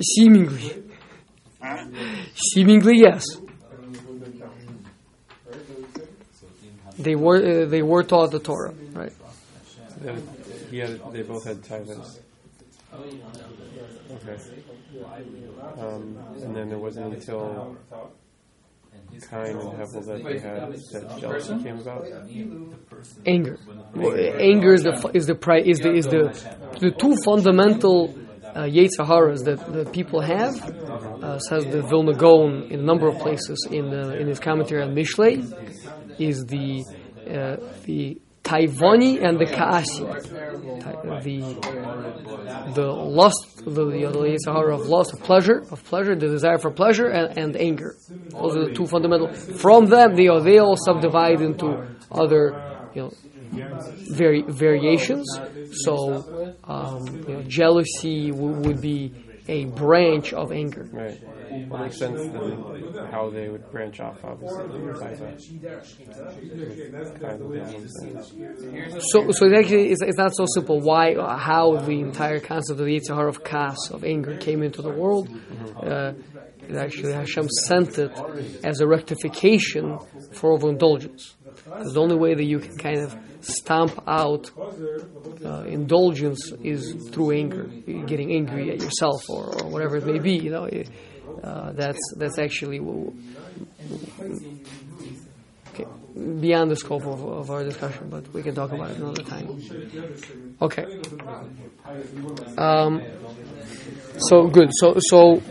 Seemingly. 0.00 0.82
Huh? 1.62 1.86
Seemingly, 2.34 2.98
yes. 2.98 3.24
They 6.98 7.14
were 7.14 7.36
uh, 7.36 7.66
they 7.66 7.82
were 7.82 8.02
taught 8.02 8.30
the 8.30 8.38
Torah, 8.38 8.74
right? 8.92 9.12
They, 10.00 10.14
he 10.70 10.78
had, 10.78 11.00
they 11.12 11.22
both 11.22 11.44
had 11.44 11.62
taivas. 11.62 12.18
Okay. 12.92 14.36
Um, 15.78 16.18
and 16.42 16.54
then 16.54 16.70
it 16.70 16.78
wasn't 16.78 17.14
until 17.14 17.76
Cain 19.30 19.56
and 19.56 19.72
Hevel 19.78 20.04
that 20.06 20.22
they 20.24 20.38
had 20.38 20.72
that 20.92 21.18
jealousy 21.18 21.62
came 21.62 21.78
about. 21.78 22.06
Anger. 23.26 23.58
Well, 23.94 24.16
Anger 24.38 24.74
is 24.74 24.82
the 24.82 25.10
is 25.14 25.26
the 25.26 25.34
pri- 25.34 25.62
is 25.62 25.78
the 25.78 25.92
is 25.92 26.06
the 26.06 26.22
the 26.80 26.90
two 26.90 27.16
fundamental 27.24 28.14
uh, 28.54 28.62
Yetzaharas 28.64 29.44
that, 29.44 29.72
that 29.72 29.92
people 29.92 30.20
have. 30.20 30.54
Uh, 31.22 31.38
says 31.38 31.64
the 31.66 31.82
Vilna 31.82 32.14
Gaon 32.14 32.64
in 32.70 32.80
a 32.80 32.82
number 32.82 33.08
of 33.08 33.18
places 33.18 33.66
in 33.70 33.90
the, 33.90 34.18
in 34.18 34.26
his 34.26 34.40
commentary 34.40 34.82
on 34.82 34.94
Mishlei 34.94 35.42
is 36.18 36.44
the 36.46 36.84
uh, 37.28 37.56
the 37.84 38.20
Taivani 38.42 39.22
and 39.22 39.38
the 39.38 39.46
Kaasi. 39.46 40.04
The 41.22 42.72
the 42.74 42.86
lust, 42.90 43.62
the, 43.64 43.70
the, 43.70 43.82
the 43.84 44.72
of 44.72 44.86
lust, 44.88 45.12
of 45.12 45.20
pleasure, 45.22 45.62
of 45.70 45.84
pleasure, 45.84 46.14
the 46.16 46.28
desire 46.28 46.58
for 46.58 46.70
pleasure, 46.70 47.06
and, 47.06 47.38
and 47.38 47.56
anger. 47.56 47.96
Those 48.30 48.56
are 48.56 48.64
the 48.66 48.74
two 48.74 48.86
fundamental. 48.86 49.32
From 49.32 49.86
them, 49.86 50.16
they, 50.16 50.28
are, 50.28 50.40
they 50.40 50.58
all 50.58 50.76
subdivide 50.76 51.40
into 51.40 51.86
other, 52.10 52.88
you 52.94 53.02
know, 53.02 53.12
vari- 53.52 54.42
variations. 54.48 55.26
So, 55.84 56.54
um, 56.64 57.24
you 57.28 57.34
know, 57.34 57.42
jealousy 57.42 58.30
w- 58.30 58.60
would 58.62 58.80
be 58.80 59.12
a 59.48 59.64
branch 59.66 60.32
of 60.32 60.52
anger. 60.52 60.88
Right. 60.92 61.18
Well, 61.50 61.82
makes 61.82 61.98
sense 61.98 62.20
then 62.28 62.64
how 63.10 63.28
they 63.28 63.48
would 63.48 63.70
branch 63.70 64.00
off, 64.00 64.24
obviously. 64.24 64.68
from 64.68 64.80
of 67.42 67.52
the 67.52 69.00
So, 69.12 69.30
so 69.32 69.46
it 69.46 69.52
actually, 69.54 69.90
it's, 69.90 70.02
it's 70.02 70.16
not 70.18 70.34
so 70.34 70.46
simple. 70.54 70.80
Why, 70.80 71.14
how 71.14 71.76
the 71.76 72.00
entire 72.00 72.40
concept 72.40 72.80
of 72.80 72.86
the 72.86 72.98
Yitzhar 72.98 73.28
of 73.28 73.44
kas, 73.44 73.90
of 73.90 74.04
anger, 74.04 74.36
came 74.38 74.62
into 74.62 74.80
the 74.82 74.90
world. 74.90 75.28
Uh, 75.76 76.12
it 76.68 76.76
actually, 76.76 77.12
Hashem 77.12 77.48
sent 77.50 77.98
it 77.98 78.18
as 78.64 78.80
a 78.80 78.86
rectification 78.86 79.98
for 80.32 80.52
overindulgence. 80.52 81.34
The 81.66 82.00
only 82.00 82.16
way 82.16 82.34
that 82.34 82.44
you 82.44 82.58
can 82.58 82.76
kind 82.76 82.98
of 82.98 83.16
stamp 83.40 84.02
out 84.06 84.50
uh, 85.44 85.64
indulgence 85.64 86.52
is 86.62 87.10
through 87.10 87.32
anger, 87.32 87.64
getting 88.06 88.32
angry 88.32 88.70
at 88.70 88.80
yourself 88.80 89.28
or, 89.28 89.62
or 89.62 89.68
whatever 89.68 89.96
it 89.96 90.06
may 90.06 90.18
be. 90.18 90.36
You 90.36 90.50
know, 90.50 90.68
uh, 91.42 91.72
that's 91.72 91.98
that's 92.16 92.38
actually 92.38 92.78
okay, 95.70 95.86
beyond 96.40 96.70
the 96.70 96.76
scope 96.76 97.04
of, 97.04 97.24
of 97.24 97.50
our 97.50 97.64
discussion, 97.64 98.08
but 98.08 98.32
we 98.32 98.42
can 98.42 98.54
talk 98.54 98.72
about 98.72 98.90
it 98.90 98.98
another 98.98 99.22
time. 99.22 99.60
Okay. 100.60 100.86
Um, 102.56 103.02
so 104.18 104.46
good. 104.46 104.70
So 104.72 104.96
so 105.00 105.42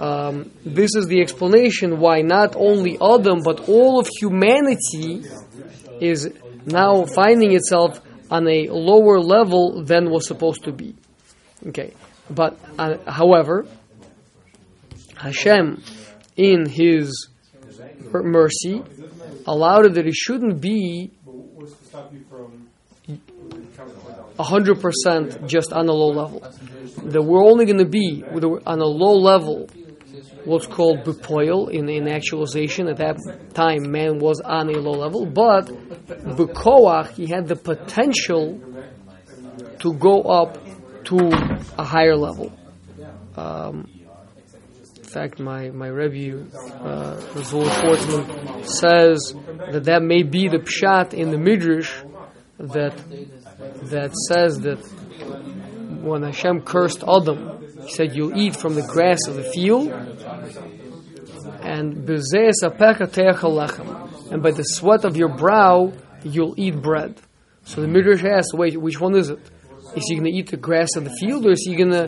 um, 0.00 0.50
this 0.64 0.94
is 0.96 1.06
the 1.08 1.20
explanation 1.20 2.00
why 2.00 2.22
not 2.22 2.56
only 2.56 2.96
Adam 2.96 3.42
but 3.44 3.68
all 3.68 4.00
of 4.00 4.08
humanity 4.08 5.22
is 6.00 6.32
now 6.64 7.04
finding 7.04 7.52
itself 7.52 8.00
on 8.30 8.48
a 8.48 8.68
lower 8.70 9.20
level 9.20 9.84
than 9.84 10.10
was 10.10 10.26
supposed 10.26 10.64
to 10.64 10.72
be. 10.72 10.94
Okay, 11.66 11.92
but 12.30 12.58
uh, 12.78 12.96
however, 13.06 13.66
Hashem, 15.16 15.82
in 16.34 16.66
His 16.66 17.28
mer- 18.10 18.22
mercy, 18.22 18.82
allowed 19.46 19.84
it 19.84 19.94
that 19.94 20.06
it 20.06 20.14
shouldn't 20.14 20.62
be 20.62 21.10
100% 24.38 25.46
just 25.46 25.72
on 25.74 25.88
a 25.88 25.92
low 25.92 26.08
level. 26.08 26.40
That 27.04 27.22
we're 27.22 27.44
only 27.44 27.66
going 27.66 27.78
to 27.78 27.84
be 27.84 28.24
on 28.24 28.80
a 28.80 28.86
low 28.86 29.14
level 29.18 29.68
what's 30.44 30.66
called 30.66 31.04
b'poel 31.04 31.70
in, 31.70 31.88
in 31.88 32.08
actualization. 32.08 32.88
At 32.88 32.98
that 32.98 33.54
time, 33.54 33.90
man 33.90 34.18
was 34.18 34.40
on 34.40 34.68
a 34.68 34.78
low 34.78 34.92
level, 34.92 35.26
but 35.26 35.66
bekoach, 35.66 37.12
he 37.12 37.26
had 37.26 37.46
the 37.48 37.56
potential 37.56 38.60
to 39.80 39.94
go 39.94 40.22
up 40.22 40.58
to 41.04 41.16
a 41.78 41.84
higher 41.84 42.16
level. 42.16 42.52
Um, 43.36 43.88
in 44.96 45.04
fact, 45.04 45.40
my 45.40 45.70
my 45.70 45.88
Rebbe, 45.88 46.46
uh, 46.84 47.16
says 48.62 49.34
that 49.72 49.84
that 49.84 50.02
may 50.02 50.22
be 50.22 50.48
the 50.48 50.58
pshat 50.58 51.14
in 51.14 51.30
the 51.30 51.38
midrash 51.38 51.92
that 52.58 52.96
that 53.90 54.14
says 54.28 54.60
that 54.60 54.78
when 56.02 56.22
Hashem 56.22 56.62
cursed 56.62 57.02
Adam, 57.02 57.59
He 57.84 57.90
said, 57.90 58.14
"You'll 58.14 58.36
eat 58.36 58.56
from 58.56 58.74
the 58.74 58.82
grass 58.82 59.26
of 59.28 59.34
the 59.36 59.44
field." 59.44 59.88
And 61.62 62.06
and 64.30 64.42
by 64.42 64.50
the 64.50 64.62
sweat 64.62 65.04
of 65.04 65.16
your 65.16 65.28
brow 65.28 65.92
you'll 66.22 66.54
eat 66.56 66.80
bread. 66.80 67.20
So 67.64 67.80
the 67.80 67.88
midrash 67.88 68.24
asks, 68.24 68.54
"Wait, 68.54 68.80
which 68.80 69.00
one 69.00 69.14
is 69.16 69.30
it? 69.30 69.38
Is 69.96 70.04
he 70.08 70.14
going 70.16 70.30
to 70.32 70.36
eat 70.38 70.50
the 70.50 70.56
grass 70.56 70.96
of 70.96 71.04
the 71.04 71.14
field, 71.20 71.46
or 71.46 71.52
is 71.52 71.62
he 71.66 71.74
going 71.74 71.90
to 71.90 72.06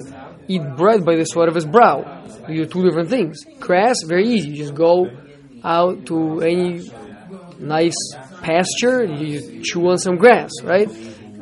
eat 0.48 0.62
bread 0.76 1.04
by 1.04 1.16
the 1.16 1.24
sweat 1.24 1.48
of 1.48 1.54
his 1.54 1.66
brow?" 1.66 2.22
These 2.48 2.60
are 2.60 2.66
two 2.66 2.82
different 2.82 3.08
things. 3.08 3.44
Grass, 3.60 3.96
very 4.06 4.28
easy. 4.28 4.50
You 4.50 4.56
just 4.56 4.74
go 4.74 5.08
out 5.64 6.06
to 6.06 6.40
any 6.40 6.90
nice 7.58 7.96
pasture, 8.42 9.00
and 9.00 9.18
you 9.20 9.62
chew 9.62 9.86
on 9.88 9.98
some 9.98 10.16
grass, 10.16 10.50
right? 10.62 10.90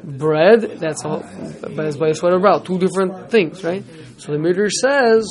Bread, 0.02 0.78
that's 0.78 1.04
all, 1.04 1.20
but 1.60 1.86
it's 1.86 1.96
by 1.96 2.08
of 2.08 2.40
brow. 2.40 2.58
Two 2.58 2.78
different 2.78 3.30
things, 3.30 3.62
right? 3.62 3.84
So 4.18 4.32
the 4.32 4.38
Midrash 4.38 4.72
says 4.80 5.26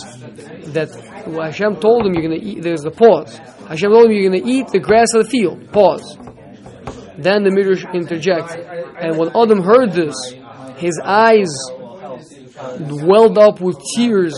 that 0.73 0.89
Hashem 1.25 1.77
told 1.77 2.05
him 2.05 2.13
you're 2.13 2.27
going 2.27 2.39
to 2.39 2.45
eat, 2.45 2.61
there's 2.61 2.81
the 2.81 2.91
pause. 2.91 3.37
Hashem 3.67 3.91
told 3.91 4.05
him 4.05 4.11
you're 4.11 4.29
going 4.29 4.43
to 4.43 4.49
eat 4.49 4.67
the 4.69 4.79
grass 4.79 5.13
of 5.13 5.25
the 5.25 5.29
field. 5.29 5.71
Pause. 5.71 6.17
Then 7.17 7.43
the 7.43 7.51
Midrash 7.51 7.83
interjects. 7.93 8.55
And 9.01 9.17
when 9.17 9.29
Adam 9.35 9.63
heard 9.63 9.91
this, 9.91 10.15
his 10.77 10.99
eyes 11.03 11.49
welled 12.79 13.37
up 13.37 13.61
with 13.61 13.77
tears 13.95 14.35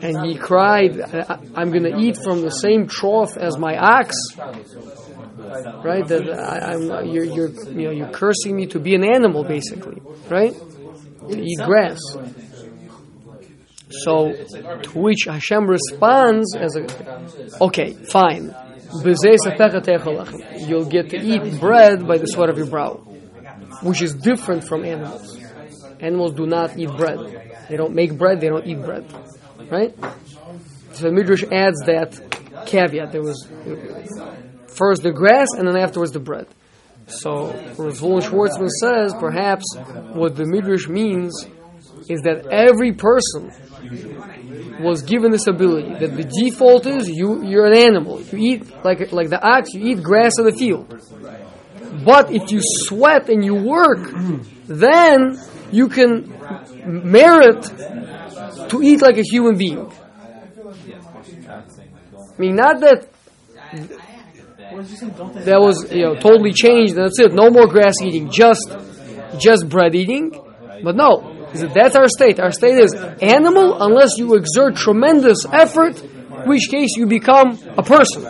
and 0.00 0.26
he 0.26 0.36
cried, 0.36 1.00
"I- 1.00 1.38
I'm 1.54 1.70
going 1.70 1.84
to 1.84 1.96
eat 1.98 2.16
from 2.22 2.42
the 2.42 2.50
same 2.50 2.86
trough 2.86 3.36
as 3.36 3.58
my 3.58 3.76
ox. 3.76 4.14
Right? 5.84 6.06
That 6.06 6.30
I, 6.30 6.72
I'm, 6.74 7.08
you're, 7.08 7.24
you're, 7.24 7.48
you 7.48 7.84
know, 7.84 7.90
you're 7.90 8.10
cursing 8.10 8.56
me 8.56 8.66
to 8.66 8.78
be 8.78 8.94
an 8.94 9.04
animal, 9.04 9.44
basically. 9.44 10.00
Right? 10.28 10.54
To 10.54 11.38
eat 11.38 11.58
grass. 11.64 11.98
So, 13.90 14.32
to 14.32 14.98
which 14.98 15.24
Hashem 15.24 15.66
responds 15.66 16.54
as 16.54 16.76
a, 16.76 16.84
okay, 17.62 17.94
fine. 17.94 18.54
B'zeias 19.02 19.46
apecha 19.46 19.82
te'echel 19.82 20.24
lechem. 20.24 20.68
You'll 20.68 20.84
get 20.84 21.10
to 21.10 21.16
eat 21.16 21.58
bread 21.60 22.06
by 22.06 22.18
the 22.18 22.26
sweat 22.26 22.50
of 22.50 22.56
your 22.58 22.66
brow, 22.66 22.94
which 23.82 24.02
is 24.02 24.14
different 24.14 24.64
from 24.64 24.84
animals. 24.84 25.38
Animals 26.00 26.34
do 26.34 26.46
not 26.46 26.78
eat 26.78 26.90
bread. 26.96 27.18
They 27.68 27.76
don't 27.76 27.94
make 27.94 28.16
bread, 28.16 28.40
they 28.40 28.48
don't 28.48 28.66
eat 28.66 28.80
bread. 28.82 29.12
Right? 29.70 29.94
So 30.92 31.10
Midrash 31.10 31.44
adds 31.50 31.80
that 31.86 32.18
caveat. 32.66 33.12
There 33.12 33.22
was 33.22 33.46
first 34.78 35.02
the 35.02 35.12
grass 35.12 35.48
and 35.56 35.66
then 35.66 35.76
afterwards 35.76 36.12
the 36.12 36.20
bread. 36.20 36.46
So 37.08 37.52
Ravon 37.76 38.22
Schwartzman 38.22 38.68
says 38.68 39.14
perhaps 39.18 39.64
what 40.12 40.36
the 40.36 40.44
Midrash 40.46 40.88
means 40.88 41.46
is 42.08 42.20
that 42.22 42.46
every 42.46 42.92
person 42.92 43.50
was 44.80 45.02
given 45.02 45.30
this 45.30 45.46
ability. 45.46 45.94
That 46.00 46.16
the 46.16 46.24
default 46.24 46.86
is 46.86 47.08
you 47.08 47.42
you're 47.44 47.66
an 47.66 47.76
animal. 47.76 48.20
You 48.20 48.38
eat 48.38 48.84
like 48.84 49.12
like 49.12 49.30
the 49.30 49.40
ox, 49.42 49.72
you 49.72 49.88
eat 49.90 50.02
grass 50.02 50.38
of 50.38 50.44
the 50.44 50.52
field. 50.52 50.86
But 52.04 52.30
if 52.30 52.52
you 52.52 52.60
sweat 52.62 53.28
and 53.28 53.44
you 53.44 53.54
work, 53.54 53.98
then 54.66 55.38
you 55.72 55.88
can 55.88 56.32
merit 56.84 57.64
to 58.70 58.82
eat 58.82 59.02
like 59.02 59.18
a 59.18 59.22
human 59.22 59.56
being. 59.56 59.90
I 61.48 62.40
mean, 62.40 62.54
not 62.54 62.80
that 62.80 63.08
that 64.70 65.58
was 65.60 65.90
you 65.92 66.02
know 66.04 66.14
totally 66.14 66.52
changed. 66.52 66.94
and 66.94 67.04
That's 67.04 67.18
it. 67.18 67.32
No 67.32 67.50
more 67.50 67.66
grass 67.66 67.94
eating, 68.02 68.30
just 68.30 68.68
just 69.38 69.68
bread 69.68 69.94
eating. 69.94 70.30
But 70.82 70.94
no, 70.96 71.48
is 71.52 71.60
that 71.62 71.74
that's 71.74 71.96
our 71.96 72.08
state. 72.08 72.38
Our 72.38 72.52
state 72.52 72.78
is 72.78 72.94
animal 72.94 73.82
unless 73.82 74.18
you 74.18 74.34
exert 74.34 74.76
tremendous 74.76 75.44
effort, 75.50 76.00
in 76.02 76.48
which 76.48 76.68
case 76.70 76.90
you 76.96 77.06
become 77.06 77.58
a 77.76 77.82
person. 77.82 78.22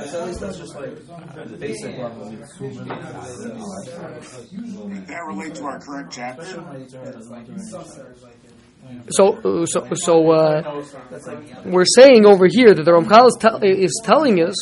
That 5.09 5.24
relate 5.27 5.55
to 5.57 5.64
our 5.64 5.81
current 5.81 6.11
chapter? 6.11 6.64
So, 9.11 9.35
uh, 9.38 9.66
so, 9.66 9.87
so 9.94 10.31
uh, 10.31 10.85
we're 11.64 11.85
saying 11.85 12.24
over 12.27 12.46
here 12.48 12.74
that 12.74 12.83
the 12.83 12.90
Ramchal 12.90 13.27
is, 13.27 13.37
tell 13.38 13.62
is 13.62 14.01
telling 14.05 14.42
us 14.42 14.55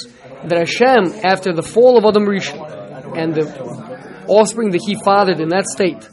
that 0.48 0.58
Hashem, 0.58 1.20
after 1.24 1.52
the 1.52 1.62
fall 1.62 1.98
of 1.98 2.04
Adam 2.04 2.26
Rishon 2.26 3.16
and 3.16 3.34
the 3.34 3.46
offspring 4.28 4.70
that 4.70 4.82
he 4.86 4.94
fathered 4.94 5.40
in 5.40 5.48
that 5.48 5.66
state, 5.66 6.08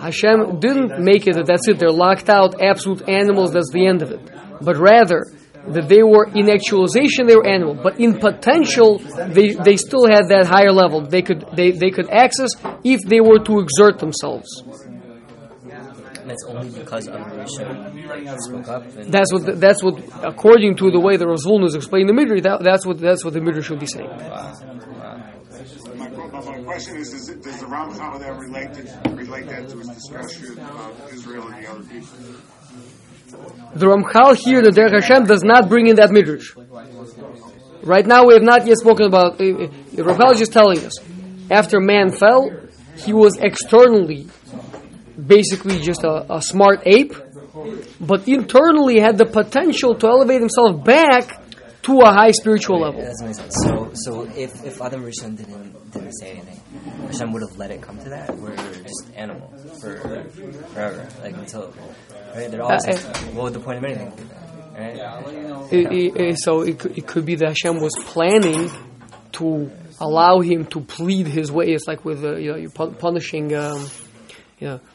Hashem 0.00 0.60
didn't 0.60 1.04
make 1.04 1.26
it 1.26 1.34
that 1.34 1.46
that's 1.46 1.68
it. 1.68 1.78
They're 1.78 1.90
locked 1.90 2.28
out, 2.28 2.60
absolute 2.62 3.08
animals. 3.08 3.52
That's 3.52 3.70
the 3.70 3.86
end 3.86 4.02
of 4.02 4.10
it. 4.10 4.20
But 4.62 4.76
rather 4.76 5.24
that 5.68 5.88
they 5.88 6.02
were 6.02 6.26
in 6.34 6.48
actualization 6.48 7.26
they 7.26 7.36
were 7.36 7.46
animal, 7.46 7.74
but 7.74 8.00
in 8.00 8.18
potential 8.18 8.98
they, 8.98 9.52
they 9.52 9.76
still 9.76 10.06
had 10.06 10.28
that 10.28 10.46
higher 10.46 10.72
level. 10.72 11.02
They 11.02 11.22
could 11.22 11.44
they, 11.54 11.72
they 11.72 11.90
could 11.90 12.08
access 12.08 12.50
if 12.82 13.00
they 13.06 13.20
were 13.20 13.38
to 13.44 13.60
exert 13.60 13.98
themselves. 13.98 14.48
And 16.20 16.30
it's 16.30 16.44
only 16.46 16.68
because 16.70 17.08
Amarisha 17.08 18.38
spoke 18.38 18.68
up. 18.68 18.84
And 18.96 19.12
That's 19.12 19.32
what. 19.32 19.46
The, 19.46 19.52
that's 19.52 19.82
what. 19.82 20.02
According 20.22 20.76
to 20.76 20.90
the 20.90 21.00
way 21.00 21.16
the 21.16 21.26
Razvuln 21.26 21.64
is 21.64 21.74
explaining 21.74 22.08
the 22.08 22.12
Midrash, 22.12 22.42
that, 22.42 22.62
that's 22.62 22.84
what. 22.86 22.98
That's 22.98 23.24
what 23.24 23.34
the 23.34 23.40
Midrash 23.40 23.66
should 23.66 23.80
be 23.80 23.86
saying. 23.86 24.08
My, 25.96 26.08
my, 26.08 26.40
my 26.40 26.62
question 26.62 26.96
is, 26.96 27.12
is 27.12 27.28
it, 27.28 27.42
does 27.42 27.60
the 27.60 27.66
Ramchal 27.66 28.20
that 28.20 28.38
relate, 28.38 28.72
to, 28.74 29.10
relate 29.10 29.46
that 29.48 29.68
to 29.68 29.78
his 29.78 29.88
discussion 29.88 30.52
about 30.54 30.94
Israel 31.12 31.48
and 31.48 31.64
the 31.64 31.70
other 31.70 31.82
people? 31.82 32.18
The 33.74 33.86
Ramchal 33.86 34.36
here, 34.36 34.62
the 34.62 34.70
Derech 34.70 35.02
Hashem, 35.02 35.24
does 35.24 35.42
not 35.42 35.68
bring 35.68 35.86
in 35.86 35.96
that 35.96 36.10
Midrash. 36.10 36.54
Right 37.82 38.06
now, 38.06 38.26
we 38.26 38.34
have 38.34 38.42
not 38.42 38.66
yet 38.66 38.78
spoken 38.78 39.06
about. 39.06 39.40
Uh, 39.40 39.44
uh, 39.44 39.68
the 39.92 40.02
Ramchal 40.02 40.32
is 40.32 40.38
just 40.38 40.52
telling 40.52 40.78
us. 40.84 40.98
After 41.50 41.80
man 41.80 42.12
fell, 42.12 42.50
he 42.96 43.12
was 43.12 43.36
externally, 43.38 44.28
basically 45.16 45.78
just 45.80 46.02
a, 46.04 46.34
a 46.34 46.42
smart 46.42 46.82
ape, 46.86 47.14
but 48.00 48.26
internally 48.28 49.00
had 49.00 49.18
the 49.18 49.26
potential 49.26 49.94
to 49.96 50.06
elevate 50.06 50.40
himself 50.40 50.84
back 50.84 51.40
to 51.82 52.00
a 52.00 52.12
high 52.12 52.30
spiritual 52.30 52.80
level. 52.80 53.00
That 53.00 53.16
doesn't 53.20 53.34
sense. 53.34 53.54
So, 53.64 53.90
so 53.94 54.22
if, 54.36 54.64
if 54.64 54.80
Adam 54.82 55.02
Rishon 55.02 55.36
didn't 55.36 55.90
didn't 55.92 56.12
say 56.12 56.32
anything, 56.32 56.60
Hashem 57.06 57.32
would 57.32 57.42
have 57.42 57.56
let 57.56 57.70
it 57.70 57.80
come 57.82 57.98
to 57.98 58.08
that. 58.10 58.36
We're 58.36 58.54
just 58.56 59.10
animals 59.16 59.80
for 59.80 59.96
forever, 60.74 61.08
like 61.22 61.34
until 61.36 61.72
right. 62.34 62.50
They're 62.50 62.62
always. 62.62 62.86
Uh, 62.86 63.12
what 63.32 63.44
would 63.44 63.52
the 63.54 63.60
point 63.60 63.78
of 63.78 63.84
anything? 63.84 64.12
Right? 64.74 64.96
It- 65.72 65.92
it- 65.92 66.16
it- 66.20 66.38
so 66.38 66.60
it, 66.62 66.78
could- 66.78 66.96
it 66.98 67.06
could 67.06 67.24
be 67.26 67.34
that 67.36 67.48
Hashem 67.48 67.80
was 67.80 67.92
planning 68.06 68.70
to 69.32 69.70
allow 70.00 70.40
him 70.40 70.66
to 70.66 70.80
plead 70.80 71.26
his 71.26 71.50
way. 71.50 71.66
It's 71.72 71.86
like 71.88 72.04
with 72.04 72.22
uh, 72.24 72.36
you 72.36 72.52
know 72.52 72.56
you're 72.58 72.70
punishing 72.70 73.54
um, 73.54 73.86
you 74.58 74.68
know 74.68 74.78
pu- 74.78 74.89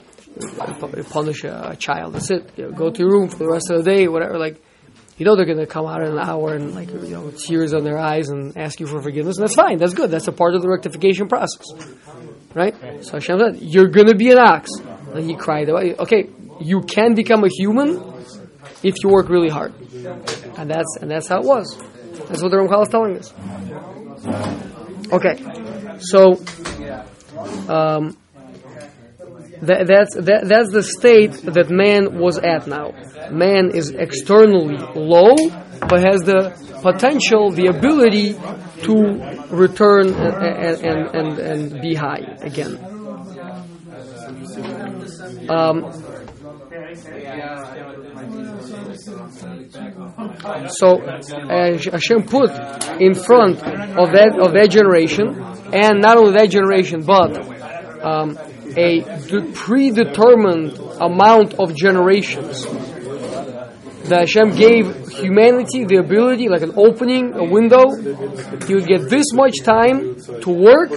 punish 1.09 1.43
a, 1.43 1.69
a 1.71 1.75
child. 1.75 2.13
That's 2.13 2.31
it. 2.31 2.51
You 2.57 2.65
know, 2.65 2.71
go 2.71 2.89
to 2.89 2.99
your 2.99 3.11
room 3.11 3.29
for 3.29 3.37
the 3.37 3.47
rest 3.47 3.69
of 3.69 3.83
the 3.83 3.95
day, 3.95 4.07
whatever. 4.07 4.37
Like 4.37 4.61
you 5.17 5.25
know 5.25 5.35
they're 5.35 5.45
going 5.45 5.59
to 5.59 5.67
come 5.67 5.85
out 5.85 6.01
in 6.01 6.11
an 6.11 6.19
hour 6.19 6.53
and 6.53 6.75
like 6.75 6.89
you 6.89 7.09
know 7.09 7.31
tears 7.31 7.73
on 7.73 7.83
their 7.83 7.97
eyes 7.97 8.29
and 8.29 8.57
ask 8.57 8.79
you 8.79 8.87
for 8.87 9.01
forgiveness. 9.01 9.37
And 9.37 9.43
that's 9.47 9.55
fine. 9.55 9.77
That's 9.77 9.93
good. 9.93 10.11
That's 10.11 10.27
a 10.27 10.33
part 10.33 10.55
of 10.55 10.61
the 10.61 10.69
rectification 10.69 11.27
process, 11.27 11.65
right? 12.53 12.75
So 13.03 13.13
Hashem 13.13 13.39
said, 13.39 13.61
"You're 13.61 13.89
going 13.89 14.07
to 14.07 14.15
be 14.15 14.31
an 14.31 14.39
ox." 14.39 14.69
And 15.13 15.29
he 15.29 15.35
cried, 15.35 15.69
"Okay, 15.69 16.29
you 16.59 16.81
can 16.81 17.15
become 17.15 17.43
a 17.43 17.49
human." 17.49 18.15
if 18.85 19.03
you 19.03 19.09
work 19.09 19.29
really 19.29 19.49
hard. 19.49 19.73
And 20.57 20.69
that's 20.69 20.97
and 21.01 21.09
that's 21.09 21.27
how 21.27 21.39
it 21.39 21.45
was. 21.45 21.75
That's 22.27 22.41
what 22.41 22.51
the 22.51 22.57
Ramchal 22.57 22.83
is 22.83 22.89
telling 22.89 23.17
us. 23.17 23.33
Okay, 25.11 25.35
so 25.99 26.39
um, 27.67 28.17
that, 29.61 29.87
that's 29.87 30.15
that, 30.15 30.47
that's 30.47 30.71
the 30.71 30.83
state 30.83 31.33
that 31.43 31.69
man 31.69 32.19
was 32.19 32.37
at 32.37 32.67
now. 32.67 32.91
Man 33.31 33.71
is 33.73 33.91
externally 33.91 34.77
low, 34.95 35.35
but 35.87 35.99
has 36.01 36.21
the 36.21 36.53
potential, 36.81 37.51
the 37.51 37.67
ability 37.67 38.33
to 38.83 39.55
return 39.55 40.13
and 40.13 40.85
and, 40.85 41.15
and, 41.15 41.39
and 41.39 41.81
be 41.81 41.95
high 41.95 42.37
again. 42.41 42.79
Um, 45.49 45.91
so 50.69 51.01
uh, 51.01 51.77
Hashem 51.77 52.23
put 52.23 52.51
in 52.99 53.13
front 53.13 53.63
of 53.97 54.11
that 54.11 54.37
of 54.39 54.53
that 54.53 54.69
generation, 54.69 55.27
and 55.73 56.01
not 56.01 56.17
only 56.17 56.33
that 56.33 56.49
generation, 56.49 57.03
but 57.03 57.37
um, 58.03 58.37
a 58.77 59.01
de- 59.27 59.51
predetermined 59.53 60.77
amount 61.01 61.55
of 61.55 61.75
generations 61.75 62.65
that 64.09 64.19
Hashem 64.21 64.55
gave 64.55 65.09
humanity 65.09 65.85
the 65.85 65.97
ability, 65.97 66.47
like 66.47 66.61
an 66.61 66.73
opening, 66.77 67.33
a 67.33 67.43
window. 67.43 67.89
You 68.67 68.81
get 68.85 69.09
this 69.09 69.33
much 69.33 69.61
time 69.63 70.15
to 70.41 70.49
work 70.49 70.91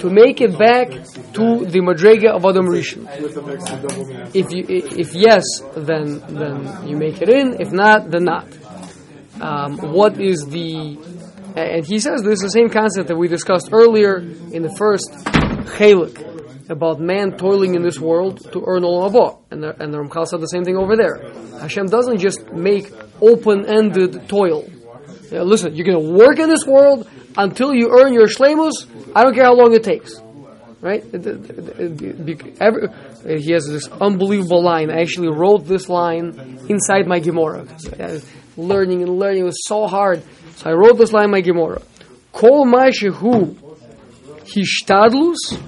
to 0.00 0.10
make 0.10 0.40
it 0.40 0.58
back 0.58 0.88
to 1.34 1.66
the 1.66 1.80
Madrega 1.80 2.30
of 2.30 2.44
Adam 2.44 2.66
Rishon. 2.66 3.06
If 4.34 4.52
you, 4.52 4.64
if 4.68 5.14
yes, 5.14 5.44
then 5.76 6.22
then 6.28 6.88
you 6.88 6.96
make 6.96 7.20
it 7.20 7.28
in. 7.28 7.60
If 7.60 7.72
not, 7.72 8.10
then 8.10 8.24
not. 8.24 8.46
Um, 9.40 9.78
what 9.92 10.20
is 10.20 10.46
the 10.46 10.98
and 11.56 11.84
he 11.84 11.98
says 11.98 12.22
this 12.22 12.34
is 12.34 12.40
the 12.40 12.50
same 12.50 12.70
concept 12.70 13.08
that 13.08 13.16
we 13.16 13.26
discussed 13.28 13.70
earlier 13.72 14.18
in 14.18 14.62
the 14.62 14.74
first 14.76 15.10
chalik 15.76 16.29
about 16.70 17.00
man 17.00 17.36
toiling 17.36 17.74
in 17.74 17.82
this 17.82 17.98
world 17.98 18.40
to 18.52 18.62
earn 18.66 18.82
olam 18.82 19.10
haba, 19.10 19.38
and 19.50 19.62
the, 19.62 19.82
and 19.82 19.92
the 19.92 19.98
Ramchal 19.98 20.26
said 20.26 20.40
the 20.40 20.46
same 20.46 20.64
thing 20.64 20.76
over 20.76 20.96
there. 20.96 21.20
Hashem 21.60 21.86
doesn't 21.86 22.18
just 22.18 22.52
make 22.52 22.92
open-ended 23.20 24.28
toil. 24.28 24.68
Yeah, 25.30 25.42
listen, 25.42 25.74
you're 25.74 25.86
going 25.86 26.02
to 26.02 26.12
work 26.12 26.38
in 26.38 26.48
this 26.48 26.64
world 26.66 27.08
until 27.36 27.74
you 27.74 27.90
earn 27.90 28.14
your 28.14 28.26
shlemus. 28.26 28.86
I 29.14 29.22
don't 29.22 29.34
care 29.34 29.44
how 29.44 29.54
long 29.54 29.74
it 29.74 29.84
takes. 29.84 30.20
Right? 30.80 31.04
Every- 31.14 32.88
he 33.26 33.52
has 33.52 33.66
this 33.66 33.86
unbelievable 33.88 34.62
line. 34.62 34.90
I 34.90 35.00
actually 35.00 35.28
wrote 35.28 35.66
this 35.66 35.88
line 35.88 36.58
inside 36.68 37.06
my 37.06 37.20
Gemara. 37.20 37.66
Learning 38.56 39.02
and 39.02 39.18
learning. 39.18 39.44
Was 39.44 39.62
so 39.66 39.86
hard. 39.86 40.22
So 40.56 40.70
I 40.70 40.72
wrote 40.72 40.96
this 40.96 41.12
line 41.12 41.24
in 41.24 41.30
my 41.30 41.42
Gemara. 41.42 41.82
Kol 42.32 42.64
ma 42.64 42.86
shehu 42.86 43.54
hishtadlus 44.44 45.60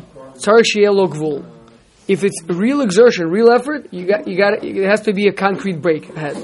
gvul. 0.45 1.45
If 2.09 2.25
it's 2.25 2.43
real 2.49 2.81
exertion, 2.81 3.29
real 3.31 3.51
effort, 3.51 3.93
you 3.93 4.07
got, 4.07 4.27
you 4.27 4.37
got, 4.37 4.65
it 4.65 4.89
has 4.89 5.03
to 5.03 5.13
be 5.13 5.29
a 5.29 5.33
concrete 5.33 5.81
break 5.81 6.09
ahead. 6.11 6.37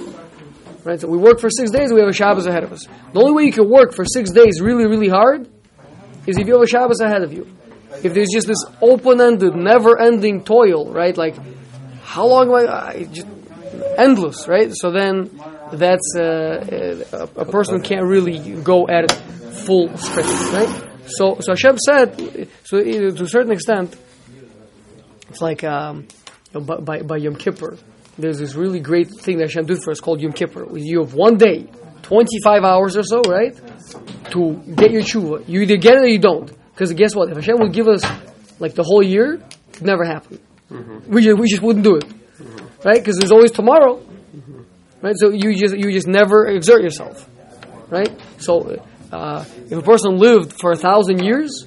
Right? 0.84 1.00
So 1.00 1.08
we 1.08 1.18
work 1.18 1.40
for 1.40 1.50
six 1.50 1.70
days, 1.70 1.92
we 1.92 2.00
have 2.00 2.08
a 2.08 2.12
Shabbos 2.12 2.46
ahead 2.46 2.64
of 2.64 2.72
us. 2.72 2.87
The 3.12 3.20
only 3.20 3.32
way 3.32 3.42
you 3.44 3.52
can 3.52 3.68
work 3.68 3.92
for 3.92 4.04
six 4.04 4.30
days 4.30 4.61
really, 4.61 4.87
really 4.87 5.08
hard 5.08 5.48
is 6.26 6.38
if 6.38 6.46
you 6.46 6.54
have 6.54 6.62
a 6.62 6.66
Shabbos 6.66 7.00
ahead 7.00 7.22
of 7.22 7.32
you. 7.32 7.46
If 8.04 8.14
there's 8.14 8.28
just 8.32 8.46
this 8.46 8.64
open-ended, 8.80 9.54
never-ending 9.56 10.44
toil, 10.44 10.92
right? 10.92 11.16
Like, 11.16 11.37
how 12.02 12.26
long 12.26 12.48
am 12.48 12.54
I? 12.54 12.88
I 12.90 13.04
just, 13.04 13.26
endless, 13.96 14.46
right? 14.46 14.70
So 14.74 14.90
then, 14.90 15.30
that's 15.72 16.14
uh, 16.16 17.04
a, 17.12 17.40
a 17.40 17.44
person 17.44 17.82
can't 17.82 18.06
really 18.06 18.38
go 18.62 18.87
at 18.88 19.04
it 19.04 19.12
full 19.12 19.94
strength, 19.96 20.52
right? 20.52 20.88
So, 21.09 21.38
so 21.40 21.53
Hashem 21.53 21.79
said, 21.79 22.49
so 22.64 22.79
uh, 22.79 22.83
to 22.83 23.23
a 23.23 23.29
certain 23.29 23.53
extent, 23.53 23.97
it's 25.29 25.40
like 25.40 25.64
um, 25.64 26.07
you 26.53 26.61
know, 26.61 26.79
by, 26.81 27.03
by, 27.03 27.16
Yom 27.16 27.37
Kippur. 27.37 27.77
There's 28.18 28.38
this 28.38 28.55
really 28.55 28.81
great 28.81 29.09
thing 29.11 29.38
that 29.38 29.44
Hashem 29.44 29.66
did 29.66 29.83
for 29.83 29.90
us 29.90 30.01
called 30.01 30.21
Yom 30.21 30.33
Kippur. 30.33 30.77
You 30.77 31.01
have 31.01 31.14
one 31.14 31.37
day, 31.37 31.66
25 32.03 32.64
hours 32.64 32.97
or 32.97 33.03
so, 33.03 33.21
right? 33.29 33.55
To 34.31 34.55
get 34.75 34.90
your 34.90 35.03
tshuva. 35.03 35.49
You 35.49 35.61
either 35.61 35.77
get 35.77 35.94
it 35.94 36.03
or 36.03 36.09
you 36.09 36.18
don't. 36.18 36.51
Because 36.73 36.92
guess 36.92 37.14
what? 37.14 37.31
If 37.31 37.37
Hashem 37.37 37.57
would 37.61 37.73
give 37.73 37.88
us 37.88 38.03
like 38.59 38.75
the 38.75 38.83
whole 38.83 39.03
year, 39.03 39.35
it 39.35 39.81
would 39.81 39.83
never 39.83 40.05
happen. 40.05 40.40
We, 41.07 41.23
just, 41.23 41.38
we 41.38 41.49
just 41.49 41.62
wouldn't 41.62 41.85
do 41.85 41.97
it. 41.97 42.05
Right? 42.85 42.99
Because 42.99 43.16
there's 43.18 43.33
always 43.33 43.51
tomorrow. 43.51 44.03
Right? 45.03 45.14
So 45.16 45.31
you 45.31 45.55
just, 45.55 45.77
you 45.77 45.90
just 45.92 46.07
never 46.07 46.47
exert 46.47 46.83
yourself. 46.83 47.29
Right? 47.88 48.11
So 48.38 48.83
uh, 49.12 49.44
if 49.71 49.73
a 49.73 49.83
person 49.83 50.18
lived 50.18 50.55
for 50.61 50.73
a 50.73 50.77
thousand 50.77 51.25
years, 51.25 51.66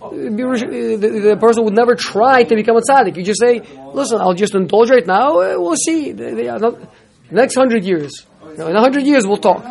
the, 0.00 1.36
person 1.40 1.64
would 1.64 1.74
never 1.74 1.94
try 1.94 2.42
to 2.42 2.54
become 2.54 2.76
a 2.76 2.80
tzaddik. 2.80 3.16
You 3.16 3.22
just 3.22 3.40
say, 3.40 3.60
listen, 3.94 4.20
I'll 4.20 4.34
just 4.34 4.54
indulge 4.54 4.90
right 4.90 5.06
now. 5.06 5.40
uh, 5.40 5.54
We'll 5.58 5.76
see. 5.76 6.12
The, 6.12 6.48
uh, 6.48 6.86
next 7.30 7.54
hundred 7.54 7.84
years. 7.84 8.26
In 8.54 8.60
a 8.60 8.80
hundred 8.80 9.04
years, 9.04 9.26
we'll 9.26 9.38
talk. 9.38 9.64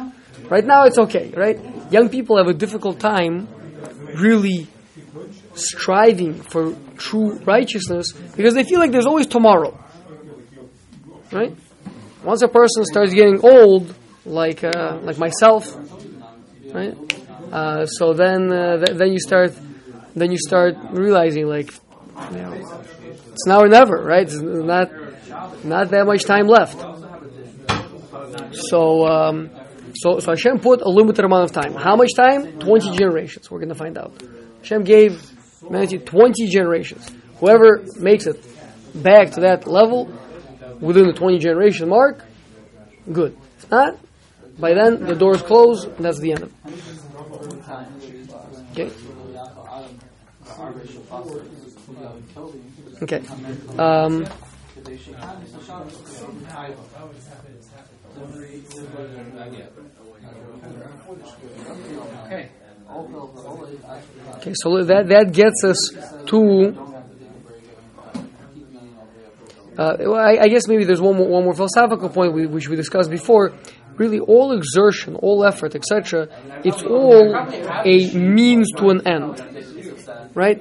Right 0.49 0.65
now, 0.65 0.85
it's 0.85 0.97
okay. 0.97 1.31
Right? 1.35 1.59
Young 1.91 2.09
people 2.09 2.37
have 2.37 2.47
a 2.47 2.53
difficult 2.53 2.99
time 2.99 3.47
really 4.15 4.67
striving 5.53 6.33
for 6.33 6.75
true 6.97 7.37
righteousness 7.39 8.13
because 8.35 8.53
they 8.53 8.63
feel 8.63 8.79
like 8.79 8.91
there's 8.91 9.05
always 9.05 9.27
tomorrow. 9.27 9.77
Right? 11.31 11.55
Once 12.23 12.41
a 12.41 12.47
person 12.47 12.85
starts 12.85 13.13
getting 13.13 13.39
old, 13.43 13.93
like 14.25 14.63
uh, 14.63 14.99
like 15.01 15.17
myself, 15.17 15.65
right? 16.73 16.95
Uh, 17.51 17.85
so 17.85 18.13
then 18.13 18.51
uh, 18.51 18.77
th- 18.77 18.97
then 18.97 19.11
you 19.11 19.19
start 19.19 19.53
then 20.15 20.31
you 20.31 20.37
start 20.37 20.75
realizing 20.91 21.47
like 21.47 21.71
you 22.31 22.37
know 22.37 22.53
it's 22.53 23.45
now 23.47 23.59
or 23.61 23.67
never, 23.67 23.97
right? 24.03 24.23
It's 24.23 24.39
not 24.41 24.91
not 25.63 25.89
that 25.89 26.05
much 26.05 26.23
time 26.23 26.47
left. 26.47 26.79
So 28.53 29.05
um, 29.07 29.49
so 29.95 30.19
so 30.19 30.31
Hashem 30.31 30.59
put 30.59 30.81
a 30.81 30.89
limited 30.89 31.25
amount 31.25 31.45
of 31.45 31.51
time. 31.51 31.73
How 31.73 31.95
much 31.95 32.13
time? 32.15 32.59
Twenty 32.59 32.95
generations. 32.95 33.49
We're 33.49 33.59
going 33.59 33.69
to 33.69 33.75
find 33.75 33.97
out. 33.97 34.13
Hashem 34.59 34.83
gave 34.83 35.29
humanity 35.61 35.99
twenty 35.99 36.47
generations. 36.47 37.09
Whoever 37.39 37.83
makes 37.97 38.27
it 38.27 38.43
back 38.93 39.31
to 39.31 39.41
that 39.41 39.67
level 39.67 40.11
within 40.79 41.07
the 41.07 41.13
twenty 41.13 41.39
generation 41.39 41.89
mark, 41.89 42.23
good. 43.11 43.37
If 43.57 43.71
not, 43.71 43.97
by 44.59 44.73
then 44.73 45.05
the 45.05 45.15
doors 45.15 45.41
close 45.41 45.85
and 45.85 46.05
that's 46.05 46.19
the 46.19 46.31
end 46.31 46.43
of 46.43 46.51
it. 46.51 46.81
Okay. 48.71 48.91
Okay. 53.01 53.21
Um, 53.79 54.27
okay, 64.37 64.53
so 64.53 64.83
that 64.83 65.07
that 65.07 65.31
gets 65.33 65.63
us 65.63 65.77
to. 66.27 66.77
Uh, 69.77 70.13
I, 70.13 70.43
I 70.43 70.47
guess 70.47 70.67
maybe 70.67 70.83
there's 70.83 71.01
one 71.01 71.15
more, 71.17 71.27
one 71.27 71.43
more 71.43 71.55
philosophical 71.55 72.09
point 72.09 72.33
we, 72.33 72.45
which 72.45 72.67
we 72.67 72.75
discussed 72.75 73.09
before. 73.09 73.53
Really, 74.01 74.19
all 74.19 74.47
exertion, 74.53 75.15
all 75.15 75.45
effort, 75.45 75.75
etc., 75.75 76.27
it's 76.63 76.81
all 76.81 77.35
a 77.93 77.95
means 78.37 78.67
to 78.79 78.89
an 78.89 78.99
end, 79.07 79.35
right? 80.33 80.59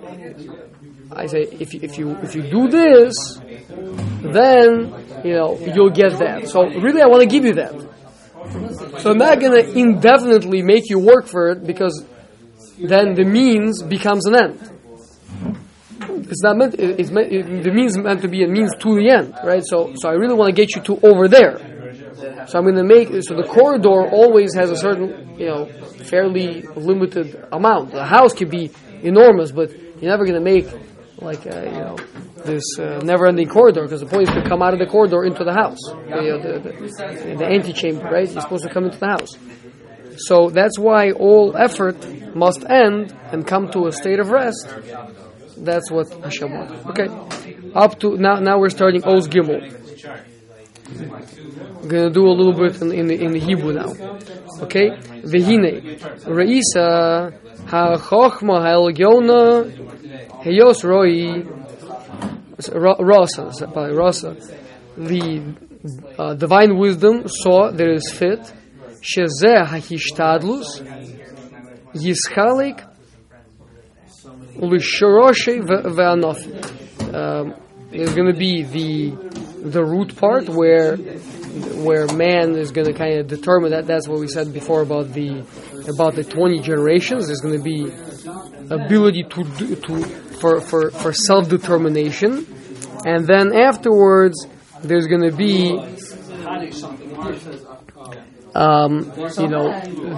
I 1.11 1.25
say 1.27 1.43
if 1.65 1.73
you, 1.73 1.81
if 1.83 1.99
you 1.99 2.07
if 2.27 2.35
you 2.37 2.43
do 2.43 2.69
this, 2.69 3.15
then 4.39 4.69
you 5.25 5.35
know 5.39 5.59
you'll 5.75 5.97
get 6.03 6.13
that. 6.19 6.49
So 6.53 6.59
really, 6.87 7.01
I 7.01 7.07
want 7.07 7.23
to 7.23 7.31
give 7.35 7.45
you 7.47 7.55
that. 7.55 7.75
So 9.01 9.13
I'm 9.13 9.19
not 9.19 9.41
going 9.41 9.57
to 9.63 9.65
indefinitely 9.85 10.61
make 10.63 10.91
you 10.91 10.99
work 10.99 11.27
for 11.27 11.49
it 11.53 11.67
because 11.67 12.05
then 12.79 13.15
the 13.15 13.25
means 13.25 13.83
becomes 13.83 14.27
an 14.27 14.37
end. 14.37 14.57
It's 16.31 16.43
not 16.43 16.59
meant. 16.59 16.75
It's 16.79 17.11
meant. 17.11 17.33
It, 17.33 17.63
the 17.65 17.73
means 17.73 17.97
meant 17.97 18.21
to 18.21 18.29
be 18.29 18.45
a 18.45 18.49
means 18.49 18.73
to 18.81 18.95
the 18.97 19.09
end, 19.09 19.35
right? 19.43 19.65
So 19.65 19.95
so 19.97 20.11
I 20.11 20.13
really 20.13 20.35
want 20.35 20.55
to 20.55 20.57
get 20.63 20.77
you 20.77 20.83
to 20.83 21.01
over 21.11 21.27
there. 21.27 21.80
So 22.49 22.59
I'm 22.59 22.65
going 22.65 22.77
to 22.77 22.85
make 22.85 23.09
so 23.23 23.35
the 23.35 23.49
corridor 23.49 24.09
always 24.11 24.55
has 24.55 24.71
a 24.71 24.77
certain 24.77 25.39
you 25.39 25.47
know 25.47 25.67
fairly 26.11 26.63
limited 26.63 27.45
amount. 27.53 27.93
The 27.93 28.05
house 28.05 28.35
could 28.35 28.51
be 28.51 28.71
enormous, 29.03 29.51
but 29.53 29.71
you're 29.71 30.11
never 30.11 30.25
going 30.25 30.43
to 30.43 30.51
make 30.53 30.67
like 31.21 31.47
uh, 31.47 31.61
you 31.61 31.81
know 31.85 31.97
this 32.45 32.65
uh, 32.79 33.01
never-ending 33.05 33.49
corridor 33.49 33.83
because 33.83 34.01
the 34.01 34.07
point 34.07 34.29
is 34.29 34.35
to 34.35 34.43
come 34.49 34.63
out 34.63 34.73
of 34.73 34.79
the 34.79 34.87
corridor 34.87 35.25
into 35.25 35.45
the 35.45 35.53
house, 35.53 35.79
the, 35.85 36.61
the, 36.63 36.71
the, 36.71 37.37
the 37.37 37.45
antechamber, 37.45 38.05
right? 38.05 38.31
You're 38.31 38.41
supposed 38.41 38.65
to 38.65 38.71
come 38.73 38.85
into 38.85 38.99
the 38.99 39.07
house. 39.07 39.37
So 40.17 40.49
that's 40.49 40.79
why 40.79 41.13
all 41.13 41.57
effort 41.57 41.97
must 42.35 42.65
end 42.69 43.15
and 43.33 43.47
come 43.47 43.71
to 43.73 43.87
a 43.87 43.93
state 43.93 44.19
of 44.19 44.31
rest. 44.31 44.69
That's 45.59 45.91
what 45.91 46.09
Hashem 46.25 46.51
wants. 46.51 46.87
Okay, 46.87 47.09
up 47.75 47.99
to 48.01 48.17
now. 48.17 48.37
Now 48.37 48.59
we're 48.59 48.71
starting 48.71 49.05
Os 49.05 49.29
Gimel. 49.29 49.77
We're 51.83 51.89
gonna 51.89 52.11
do 52.11 52.27
a 52.27 52.35
little 52.35 52.53
bit 52.53 52.81
in, 52.83 52.93
in 52.93 53.11
in 53.11 53.33
the 53.33 53.41
Hebrew 53.41 53.73
now. 53.73 53.93
Okay, 54.65 54.91
Vehine 55.23 55.99
Reisa 56.27 57.33
Ha 57.69 57.97
Chochma 57.97 58.61
Ha'Elyona 58.61 59.71
Heyos 60.43 60.85
Roi 60.85 61.45
Rasa 63.03 63.45
Rasa. 63.95 64.37
The 64.97 65.55
uh, 66.19 66.35
divine 66.35 66.77
wisdom 66.77 67.27
saw 67.27 67.69
it 67.69 67.81
is 67.81 68.11
fit. 68.13 68.41
Shezeh 69.01 69.67
HaHishtadlus 69.67 70.83
Yischalik 71.95 72.87
Ulishoroshi 74.57 75.63
Ve'anofi. 75.63 77.15
Um, 77.15 77.55
there's 77.91 78.15
going 78.15 78.33
to 78.33 78.39
be 78.39 78.63
the 78.63 79.11
the 79.63 79.85
root 79.85 80.17
part 80.17 80.49
where 80.49 80.97
where 80.97 82.07
man 82.15 82.55
is 82.57 82.71
going 82.71 82.87
to 82.87 82.93
kind 82.95 83.19
of 83.19 83.27
determine 83.27 83.73
that. 83.73 83.87
That's 83.87 84.09
what 84.09 84.21
we 84.21 84.29
said 84.29 84.53
before 84.53 84.83
about 84.83 85.13
the 85.13 85.45
about 85.89 86.15
the 86.15 86.25
20 86.25 86.61
generations. 86.61 87.27
There's 87.27 87.41
going 87.41 87.59
to 87.59 87.63
be 87.63 87.91
ability 88.71 89.25
to 89.25 89.45
to 89.75 90.03
for 90.41 90.61
for 90.61 90.91
for 90.91 91.13
self 91.13 91.49
determination, 91.49 92.47
and 93.05 93.27
then 93.27 93.55
afterwards 93.55 94.47
there's 94.83 95.07
going 95.07 95.29
to 95.29 95.37
be 95.37 95.79
um, 98.55 99.13
you 99.39 99.49
know 99.49 99.69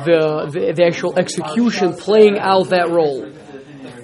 the, 0.05 0.51
the 0.53 0.73
the 0.77 0.85
actual 0.85 1.19
execution 1.19 1.95
playing 1.95 2.39
out 2.39 2.69
that 2.69 2.91
role. 2.91 3.31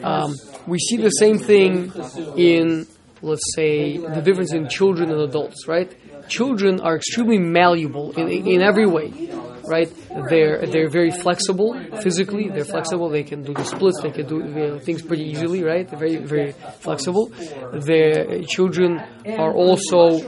Um, 0.02 0.34
we 0.66 0.78
see 0.78 0.96
the 0.96 1.10
same 1.10 1.38
thing 1.38 1.92
in 2.36 2.86
let's 3.22 3.42
say 3.54 3.96
the 3.96 4.20
difference 4.20 4.52
in 4.52 4.68
children 4.68 5.10
and 5.10 5.20
adults, 5.20 5.66
right? 5.66 5.90
Children 6.28 6.80
are 6.80 6.96
extremely 6.96 7.38
malleable 7.38 8.12
in, 8.12 8.28
in 8.28 8.62
every 8.62 8.86
way, 8.86 9.30
right? 9.66 9.90
They're 10.28 10.66
they're 10.66 10.90
very 10.90 11.10
flexible 11.10 11.78
physically. 12.02 12.48
They're 12.48 12.64
flexible. 12.64 13.08
They 13.08 13.22
can 13.22 13.42
do 13.42 13.54
the 13.54 13.64
splits. 13.64 14.00
They 14.02 14.10
can 14.10 14.26
do 14.26 14.36
you 14.38 14.44
know, 14.44 14.78
things 14.78 15.02
pretty 15.02 15.24
easily, 15.24 15.62
right? 15.62 15.88
They're 15.88 15.98
very 15.98 16.16
very 16.16 16.52
flexible. 16.80 17.30
Their 17.72 18.42
children 18.42 19.00
are 19.26 19.54
also, 19.54 20.20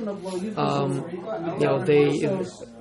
um, 0.56 1.04
you 1.58 1.66
know, 1.66 1.78
they 1.84 2.08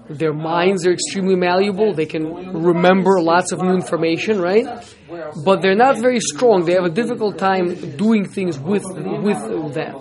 their 0.09 0.33
minds 0.33 0.85
are 0.85 0.91
extremely 0.91 1.35
malleable. 1.35 1.93
They 1.93 2.05
can 2.05 2.25
remember 2.63 3.21
lots 3.21 3.51
of 3.51 3.61
new 3.61 3.73
information, 3.73 4.41
right? 4.41 4.65
But 5.45 5.61
they're 5.61 5.75
not 5.75 5.97
very 5.97 6.19
strong. 6.19 6.65
They 6.65 6.73
have 6.73 6.85
a 6.85 6.89
difficult 6.89 7.37
time 7.37 7.75
doing 7.97 8.27
things 8.27 8.59
with 8.59 8.83
with 8.85 9.73
that, 9.75 9.95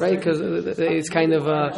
right? 0.00 0.16
Because 0.16 0.40
it's 0.78 1.08
kind 1.08 1.32
of 1.32 1.48
uh, 1.48 1.70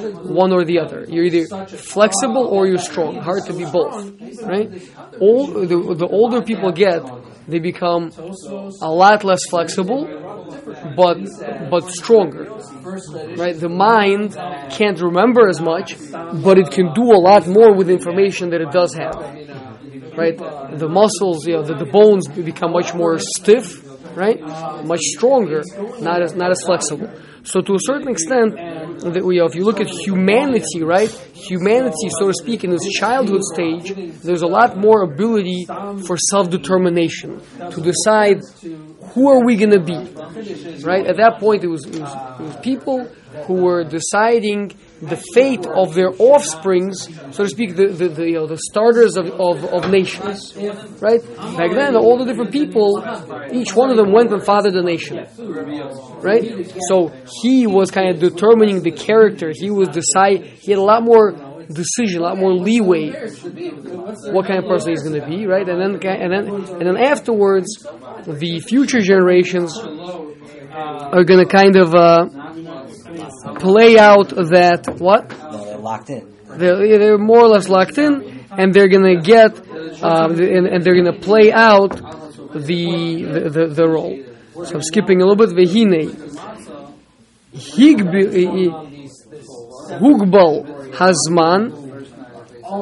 one 0.43 0.53
or 0.53 0.65
the 0.65 0.79
other. 0.79 1.05
You're 1.09 1.25
either 1.25 1.67
flexible 1.67 2.47
or 2.47 2.67
you're 2.67 2.79
strong. 2.79 3.17
Hard 3.17 3.45
to 3.47 3.53
be 3.53 3.65
both, 3.65 4.11
right? 4.43 4.69
All 5.21 5.47
the, 5.47 5.95
the 5.95 6.09
older 6.09 6.43
people 6.43 6.73
get, 6.73 7.03
they 7.47 7.59
become 7.59 8.11
a 8.81 8.91
lot 8.91 9.23
less 9.25 9.45
flexible, 9.49 10.44
but 10.97 11.19
but 11.71 11.91
stronger. 11.91 12.51
Right? 13.37 13.59
The 13.59 13.69
mind 13.69 14.35
can't 14.71 15.01
remember 15.01 15.49
as 15.49 15.61
much, 15.61 15.97
but 16.13 16.59
it 16.59 16.71
can 16.71 16.93
do 16.95 17.13
a 17.13 17.21
lot 17.29 17.47
more 17.47 17.75
with 17.75 17.91
information 17.91 18.51
that 18.51 18.61
it 18.61 18.71
does 18.71 18.95
have. 18.95 19.17
Right? 20.17 20.37
The 20.37 20.89
muscles, 20.89 21.47
you 21.47 21.55
know, 21.55 21.63
the, 21.63 21.75
the 21.75 21.91
bones 21.91 22.29
become 22.29 22.73
much 22.73 22.95
more 22.95 23.19
stiff, 23.19 23.85
right? 24.17 24.41
Much 24.85 25.01
stronger, 25.01 25.63
not 26.01 26.23
as 26.23 26.35
not 26.35 26.51
as 26.51 26.63
flexible. 26.65 27.11
So 27.45 27.61
to 27.61 27.75
a 27.75 27.79
certain 27.81 28.09
extent, 28.09 28.57
that 28.57 29.23
we, 29.25 29.41
if 29.41 29.55
you 29.55 29.65
look 29.65 29.81
at 29.81 29.89
humanity, 29.89 30.83
right? 30.83 31.11
Humanity, 31.35 32.09
so 32.19 32.29
to 32.29 32.35
speak, 32.35 32.65
in 32.65 32.73
its 32.73 32.89
childhood 32.99 33.43
stage, 33.43 33.93
there's 34.23 34.43
a 34.43 34.47
lot 34.47 34.79
more 34.79 35.03
ability 35.03 35.67
for 36.07 36.17
self-determination 36.17 37.41
to 37.71 37.81
decide 37.81 38.41
who 39.13 39.29
are 39.29 39.45
we 39.45 39.57
going 39.57 39.71
to 39.73 39.81
be, 39.81 39.99
right? 40.83 41.07
At 41.07 41.19
that 41.19 41.37
point, 41.39 41.65
it 41.65 41.69
was, 41.69 41.85
it 41.85 42.01
was, 42.01 42.13
it 42.13 42.43
was 42.43 42.57
people 42.63 43.09
who 43.47 43.55
were 43.55 43.85
deciding 43.85 44.73
the 45.03 45.17
fate 45.35 45.67
of 45.67 45.95
their 45.95 46.11
offsprings, 46.19 47.09
so 47.33 47.45
to 47.45 47.49
speak, 47.49 47.77
the, 47.77 47.89
the, 47.89 48.09
the, 48.09 48.27
you 48.27 48.35
know, 48.35 48.47
the 48.47 48.59
starters 48.59 49.17
of, 49.17 49.27
of, 49.27 49.65
of 49.65 49.91
nations. 49.91 50.55
Right? 51.01 51.23
Back 51.37 51.73
then, 51.73 51.97
all 51.97 52.19
the 52.19 52.25
different 52.25 52.53
people, 52.53 53.05
each 53.53 53.75
one 53.75 53.91
of 53.91 53.97
them 53.97 54.13
went 54.13 54.33
and 54.33 54.45
fathered 54.45 54.75
a 54.75 54.83
nation. 54.83 55.27
Right? 56.21 56.73
So 56.89 57.13
he 57.43 57.67
was 57.67 57.91
kind 57.91 58.11
of 58.11 58.21
determining 58.21 58.83
the 58.83 58.93
character. 58.93 59.53
He 59.55 59.71
was 59.71 59.89
decide. 59.89 60.45
He 60.45 60.71
had 60.71 60.79
a 60.79 60.83
lot 60.83 61.03
more 61.03 61.33
decision, 61.73 62.21
a 62.21 62.25
lot 62.25 62.39
more 62.39 62.53
leeway. 62.53 63.11
What 63.11 64.47
kind 64.47 64.59
of 64.59 64.67
person 64.67 64.91
he's 64.91 65.03
going 65.03 65.21
to 65.21 65.27
be, 65.27 65.47
right? 65.47 65.69
And 65.69 65.81
then, 65.81 66.07
and 66.07 66.33
then, 66.33 66.55
and 66.79 66.87
then 66.87 66.97
afterwards, 66.97 67.67
the 68.27 68.63
future 68.67 69.01
generations 69.01 69.77
are 69.77 71.25
going 71.25 71.41
to 71.41 71.47
kind 71.47 71.77
of 71.77 71.95
uh, 71.95 72.27
play 73.65 73.99
out 73.99 74.29
that 74.29 74.83
what? 74.99 75.31
No, 75.31 75.65
they're 75.65 75.79
locked 75.79 76.11
in. 76.11 76.25
They're, 76.61 76.99
they're 77.01 77.19
more 77.19 77.43
or 77.47 77.49
less 77.49 77.69
locked 77.69 77.99
in, 77.99 78.13
and 78.51 78.73
they're 78.75 78.89
going 78.89 79.09
to 79.17 79.21
get, 79.35 79.51
uh, 80.03 80.29
and, 80.31 80.67
and 80.73 80.85
they're 80.85 80.99
going 81.01 81.13
to 81.13 81.21
play 81.31 81.47
out 81.53 81.93
the 82.53 82.79
the, 83.33 83.51
the, 83.57 83.65
the 83.79 83.87
role. 83.89 84.17
So 84.67 84.77
I'm 84.77 84.83
skipping 84.83 85.21
a 85.21 85.27
little 85.27 85.41
bit. 85.45 85.51
Vehine 85.57 86.03
hugbal 90.01 90.55
hazman 90.99 91.84
The 92.65 92.73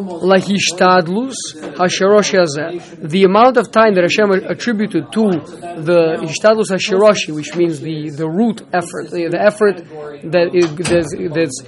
amount 3.26 3.56
of 3.56 3.72
time 3.72 3.94
that 3.94 4.04
Hashem 4.04 4.30
attributed 4.30 5.10
to 5.10 5.22
the 5.82 6.18
hishtadlus 6.22 6.70
hasharoshi, 6.70 7.34
which 7.34 7.56
means 7.56 7.80
the, 7.80 8.10
the 8.10 8.28
root 8.28 8.62
effort, 8.72 9.10
the, 9.10 9.26
the 9.28 9.40
effort 9.40 9.78
that 10.30 10.54
is 10.54 10.72
that's, 10.76 11.16
that's 11.34 11.64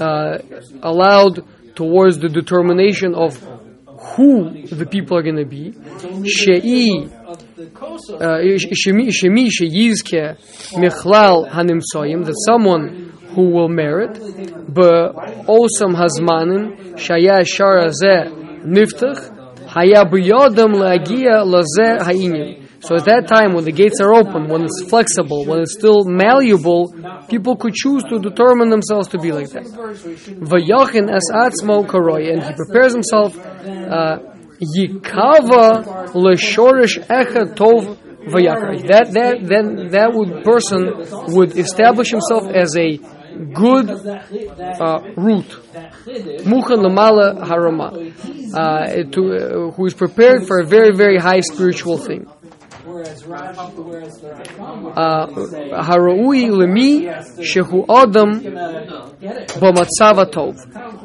uh, 0.00 0.38
allowed 0.82 1.44
towards 1.74 2.18
the 2.18 2.28
determination 2.28 3.16
of 3.16 3.36
who 4.14 4.50
the 4.66 4.86
people 4.86 5.16
are 5.16 5.22
going 5.22 5.34
to 5.36 5.44
be. 5.44 5.72
Shei 6.28 7.08
shemi 8.70 9.50
sheyizke 9.50 10.36
michlal 10.74 11.48
hanimsoyim 11.50 12.24
that 12.24 12.36
someone 12.46 13.12
who 13.36 13.50
will 13.50 13.68
merit. 13.68 14.14
Osam 15.56 15.94
hazmanim 15.94 16.96
shaya 16.96 17.38
shara 17.44 17.92
ze 17.92 18.16
niftach 18.64 19.20
haya 19.68 20.04
b'yodam 20.04 20.72
leagia 20.74 21.44
laze 21.44 22.02
ha'inim. 22.02 22.62
So 22.80 22.94
at 22.94 23.04
that 23.06 23.26
time, 23.26 23.52
when 23.54 23.64
the 23.64 23.72
gates 23.72 24.00
are 24.00 24.14
open, 24.14 24.48
when 24.48 24.62
it's 24.62 24.84
flexible, 24.88 25.44
when 25.44 25.60
it's 25.60 25.74
still 25.74 26.04
malleable, 26.04 26.94
people 27.28 27.56
could 27.56 27.74
choose 27.74 28.02
to 28.04 28.18
determine 28.18 28.68
themselves 28.70 29.08
to 29.08 29.18
be 29.18 29.32
like 29.32 29.50
that. 29.50 29.64
Vayachin 29.64 31.10
es 31.10 31.26
atzmo 31.32 31.84
karoy, 31.86 32.32
and 32.32 32.42
he 32.42 32.52
prepares 32.54 32.92
himself. 32.92 33.36
Uh, 33.36 34.18
yikava 34.60 35.84
leshorish 36.14 36.96
echad 37.08 37.56
tov 37.56 37.96
vayakar. 38.32 38.86
That 38.86 39.12
that 39.12 39.34
then 39.42 39.88
that 39.90 40.12
would 40.14 40.44
person 40.44 41.34
would 41.34 41.56
establish 41.58 42.10
himself 42.10 42.46
as 42.48 42.76
a 42.76 42.98
good 43.52 43.90
uh, 43.90 45.00
root. 45.16 45.48
Muchan 46.44 46.80
lamala 46.84 47.44
harama, 47.44 47.88
uh, 48.54 49.10
to, 49.10 49.20
uh, 49.34 49.70
who 49.72 49.86
is 49.86 49.94
prepared 49.94 50.46
for 50.46 50.60
a 50.60 50.66
very 50.66 50.94
very 50.94 51.18
high 51.18 51.40
spiritual 51.40 51.98
thing. 51.98 52.26
Haraui 55.86 56.50
lemi 56.50 57.06
shehu 57.38 57.84
adam 57.88 58.40
b'matzav 59.60 60.30
tov. 60.30 60.56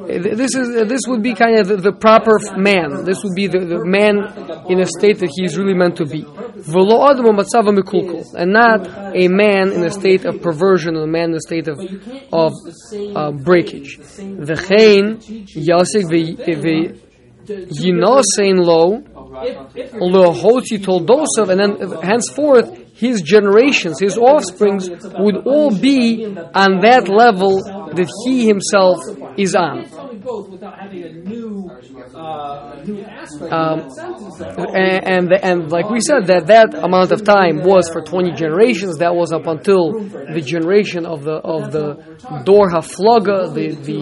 This 0.08 0.56
is 0.56 0.68
this 0.90 1.02
would 1.08 1.22
be 1.22 1.34
kind 1.34 1.60
of 1.60 1.68
the, 1.68 1.78
the 1.78 1.92
proper 1.92 2.40
man. 2.58 3.04
This 3.06 3.24
would 3.24 3.36
be 3.36 3.48
the, 3.48 3.60
the, 3.60 3.86
man 3.86 4.18
in 4.70 4.80
a 4.80 4.86
state 4.86 5.20
that 5.20 5.30
he 5.36 5.46
is 5.46 5.58
really 5.58 5.74
meant 5.74 5.98
to 5.98 6.06
be. 6.06 6.24
V'lo 6.24 7.10
adam 7.10 7.26
b'matzav 7.26 7.68
mikulkul, 7.78 8.34
and 8.36 8.52
not 8.52 8.88
a 9.16 9.28
man 9.28 9.72
in 9.72 9.84
a 9.84 9.92
state 9.92 10.26
of 10.26 10.42
perversion, 10.42 10.96
or 10.96 11.04
a 11.04 11.08
man 11.08 11.30
in 11.32 11.36
a 11.36 11.42
state 11.42 11.68
of 11.68 11.80
of 12.32 12.54
uh, 13.16 13.32
breakage. 13.32 14.00
V'chein 14.00 15.20
yasik 15.56 16.06
v'yinosein 17.48 18.60
lo 18.66 19.04
Lohoti 19.32 20.78
Toldosov, 20.78 21.50
and 21.50 21.60
then 21.60 22.02
henceforth 22.02 22.78
his 22.94 23.22
generations, 23.22 24.00
his 24.00 24.18
offsprings, 24.18 24.90
would 24.90 25.48
all 25.48 25.72
be 25.76 26.26
on 26.26 26.82
that 26.82 27.08
level 27.08 27.64
that 27.64 28.10
he 28.26 28.46
himself 28.46 29.00
is 29.38 29.56
on. 29.56 29.86
Um, 33.52 33.88
and, 34.76 35.32
and 35.34 35.72
like 35.72 35.90
we 35.90 36.00
said, 36.02 36.28
that 36.28 36.48
that 36.48 36.74
amount 36.74 37.12
of 37.12 37.24
time 37.24 37.64
was 37.64 37.90
for 37.90 38.02
twenty 38.02 38.32
generations. 38.32 38.98
That 38.98 39.16
was 39.16 39.32
up 39.32 39.48
until 39.48 39.92
the 39.92 40.42
generation 40.42 41.06
of 41.06 41.24
the 41.24 41.34
of 41.34 41.72
the 41.72 41.96
Dor 42.46 42.70
Haflaga, 42.70 43.54
the 43.54 43.70
the 43.88 44.02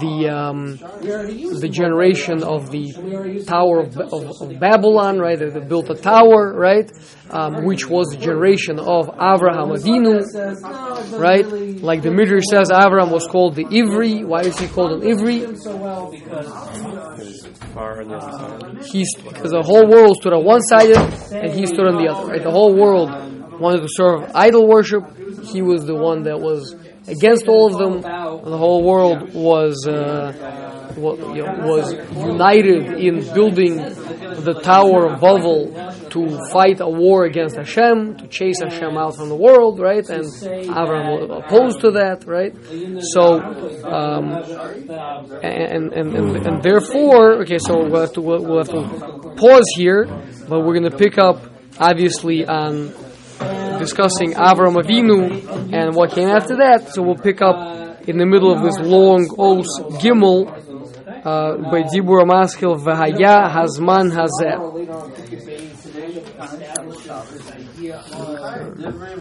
the 0.00 0.28
um, 0.28 0.76
the 1.60 1.68
generation 1.68 2.42
of 2.42 2.70
the 2.70 3.44
Tower 3.46 3.80
of, 3.80 3.96
of, 3.98 4.24
of 4.40 4.60
Babylon, 4.60 5.18
right? 5.18 5.38
They, 5.38 5.50
they 5.50 5.60
built 5.60 5.90
a 5.90 5.94
tower, 5.94 6.52
right? 6.54 6.90
Um, 7.30 7.64
which 7.64 7.88
was 7.88 8.08
the 8.08 8.18
generation 8.18 8.78
of 8.78 9.08
Avraham 9.08 9.74
Avinu, 9.76 10.22
right? 11.18 11.46
Like 11.82 12.02
the 12.02 12.10
Midrash 12.10 12.44
says, 12.48 12.70
Avraham 12.70 13.10
was 13.10 13.26
called 13.26 13.56
the 13.56 13.64
Ivri. 13.64 14.24
Why 14.24 14.42
is 14.42 14.58
he 14.58 14.68
called 14.68 14.92
an 14.92 15.08
Ivri? 15.08 15.46
Far. 17.76 18.02
He's 18.90 19.14
because 19.16 19.50
the 19.50 19.62
whole 19.62 19.86
world 19.86 20.16
stood 20.16 20.32
on 20.32 20.44
one 20.46 20.62
side 20.62 20.90
and 21.30 21.52
he 21.52 21.66
stood 21.66 21.86
on 21.86 22.02
the 22.02 22.10
other. 22.10 22.32
Right? 22.32 22.42
The 22.42 22.50
whole 22.50 22.74
world 22.74 23.10
wanted 23.60 23.82
to 23.82 23.88
serve 23.90 24.30
idol 24.34 24.66
worship. 24.66 25.04
He 25.44 25.60
was 25.60 25.84
the 25.84 25.94
one 25.94 26.22
that 26.22 26.40
was 26.40 26.74
against 27.06 27.48
all 27.48 27.66
of 27.66 27.78
them. 27.78 28.00
The 28.00 28.56
whole 28.56 28.82
world 28.82 29.34
was 29.34 29.86
uh, 29.86 30.32
was 30.96 31.92
united 32.14 32.98
in 32.98 33.22
building 33.34 33.76
the 33.76 34.60
Tower 34.62 35.06
of 35.06 35.20
Babel 35.20 35.72
to 36.10 36.38
fight 36.50 36.80
a 36.80 36.88
war 36.88 37.24
against 37.24 37.56
Hashem, 37.56 38.16
to 38.18 38.26
chase 38.28 38.60
Hashem 38.62 38.96
out 38.96 39.16
from 39.16 39.28
the 39.28 39.36
world, 39.36 39.78
right? 39.78 40.06
And 40.08 40.26
Abraham 40.42 41.06
was 41.10 41.44
opposed 41.44 41.80
to 41.80 41.90
that, 41.92 42.24
right? 42.26 42.54
So, 43.12 43.40
um, 43.84 44.24
and, 45.42 45.92
and, 45.92 46.14
and, 46.14 46.46
and 46.46 46.62
therefore, 46.62 47.42
okay, 47.42 47.58
so 47.58 47.84
we'll 47.84 48.00
have 48.00 48.12
to 48.14 48.20
we'll, 48.20 48.58
have 48.58 48.68
to 48.68 49.34
pause 49.36 49.68
here, 49.76 50.06
but 50.48 50.60
we're 50.60 50.78
going 50.78 50.90
to 50.90 50.96
pick 50.96 51.18
up 51.18 51.42
obviously 51.78 52.46
on 52.46 52.92
discussing 53.78 54.32
Avram 54.32 54.76
Avinu 54.80 55.72
and 55.72 55.94
what 55.94 56.12
came 56.12 56.28
after 56.28 56.56
that. 56.56 56.92
So 56.94 57.02
we'll 57.02 57.16
pick 57.16 57.42
up 57.42 58.08
in 58.08 58.18
the 58.18 58.26
middle 58.26 58.52
of 58.52 58.62
this 58.62 58.78
long 58.78 59.26
Os 59.38 59.66
Gimel 60.00 60.65
uh, 61.26 61.56
by 61.70 61.82
Dibur 61.82 62.24
Maskil 62.24 62.76
Vahaya 62.76 63.50
Hazman 63.50 64.10
Hazeh. 64.16 64.56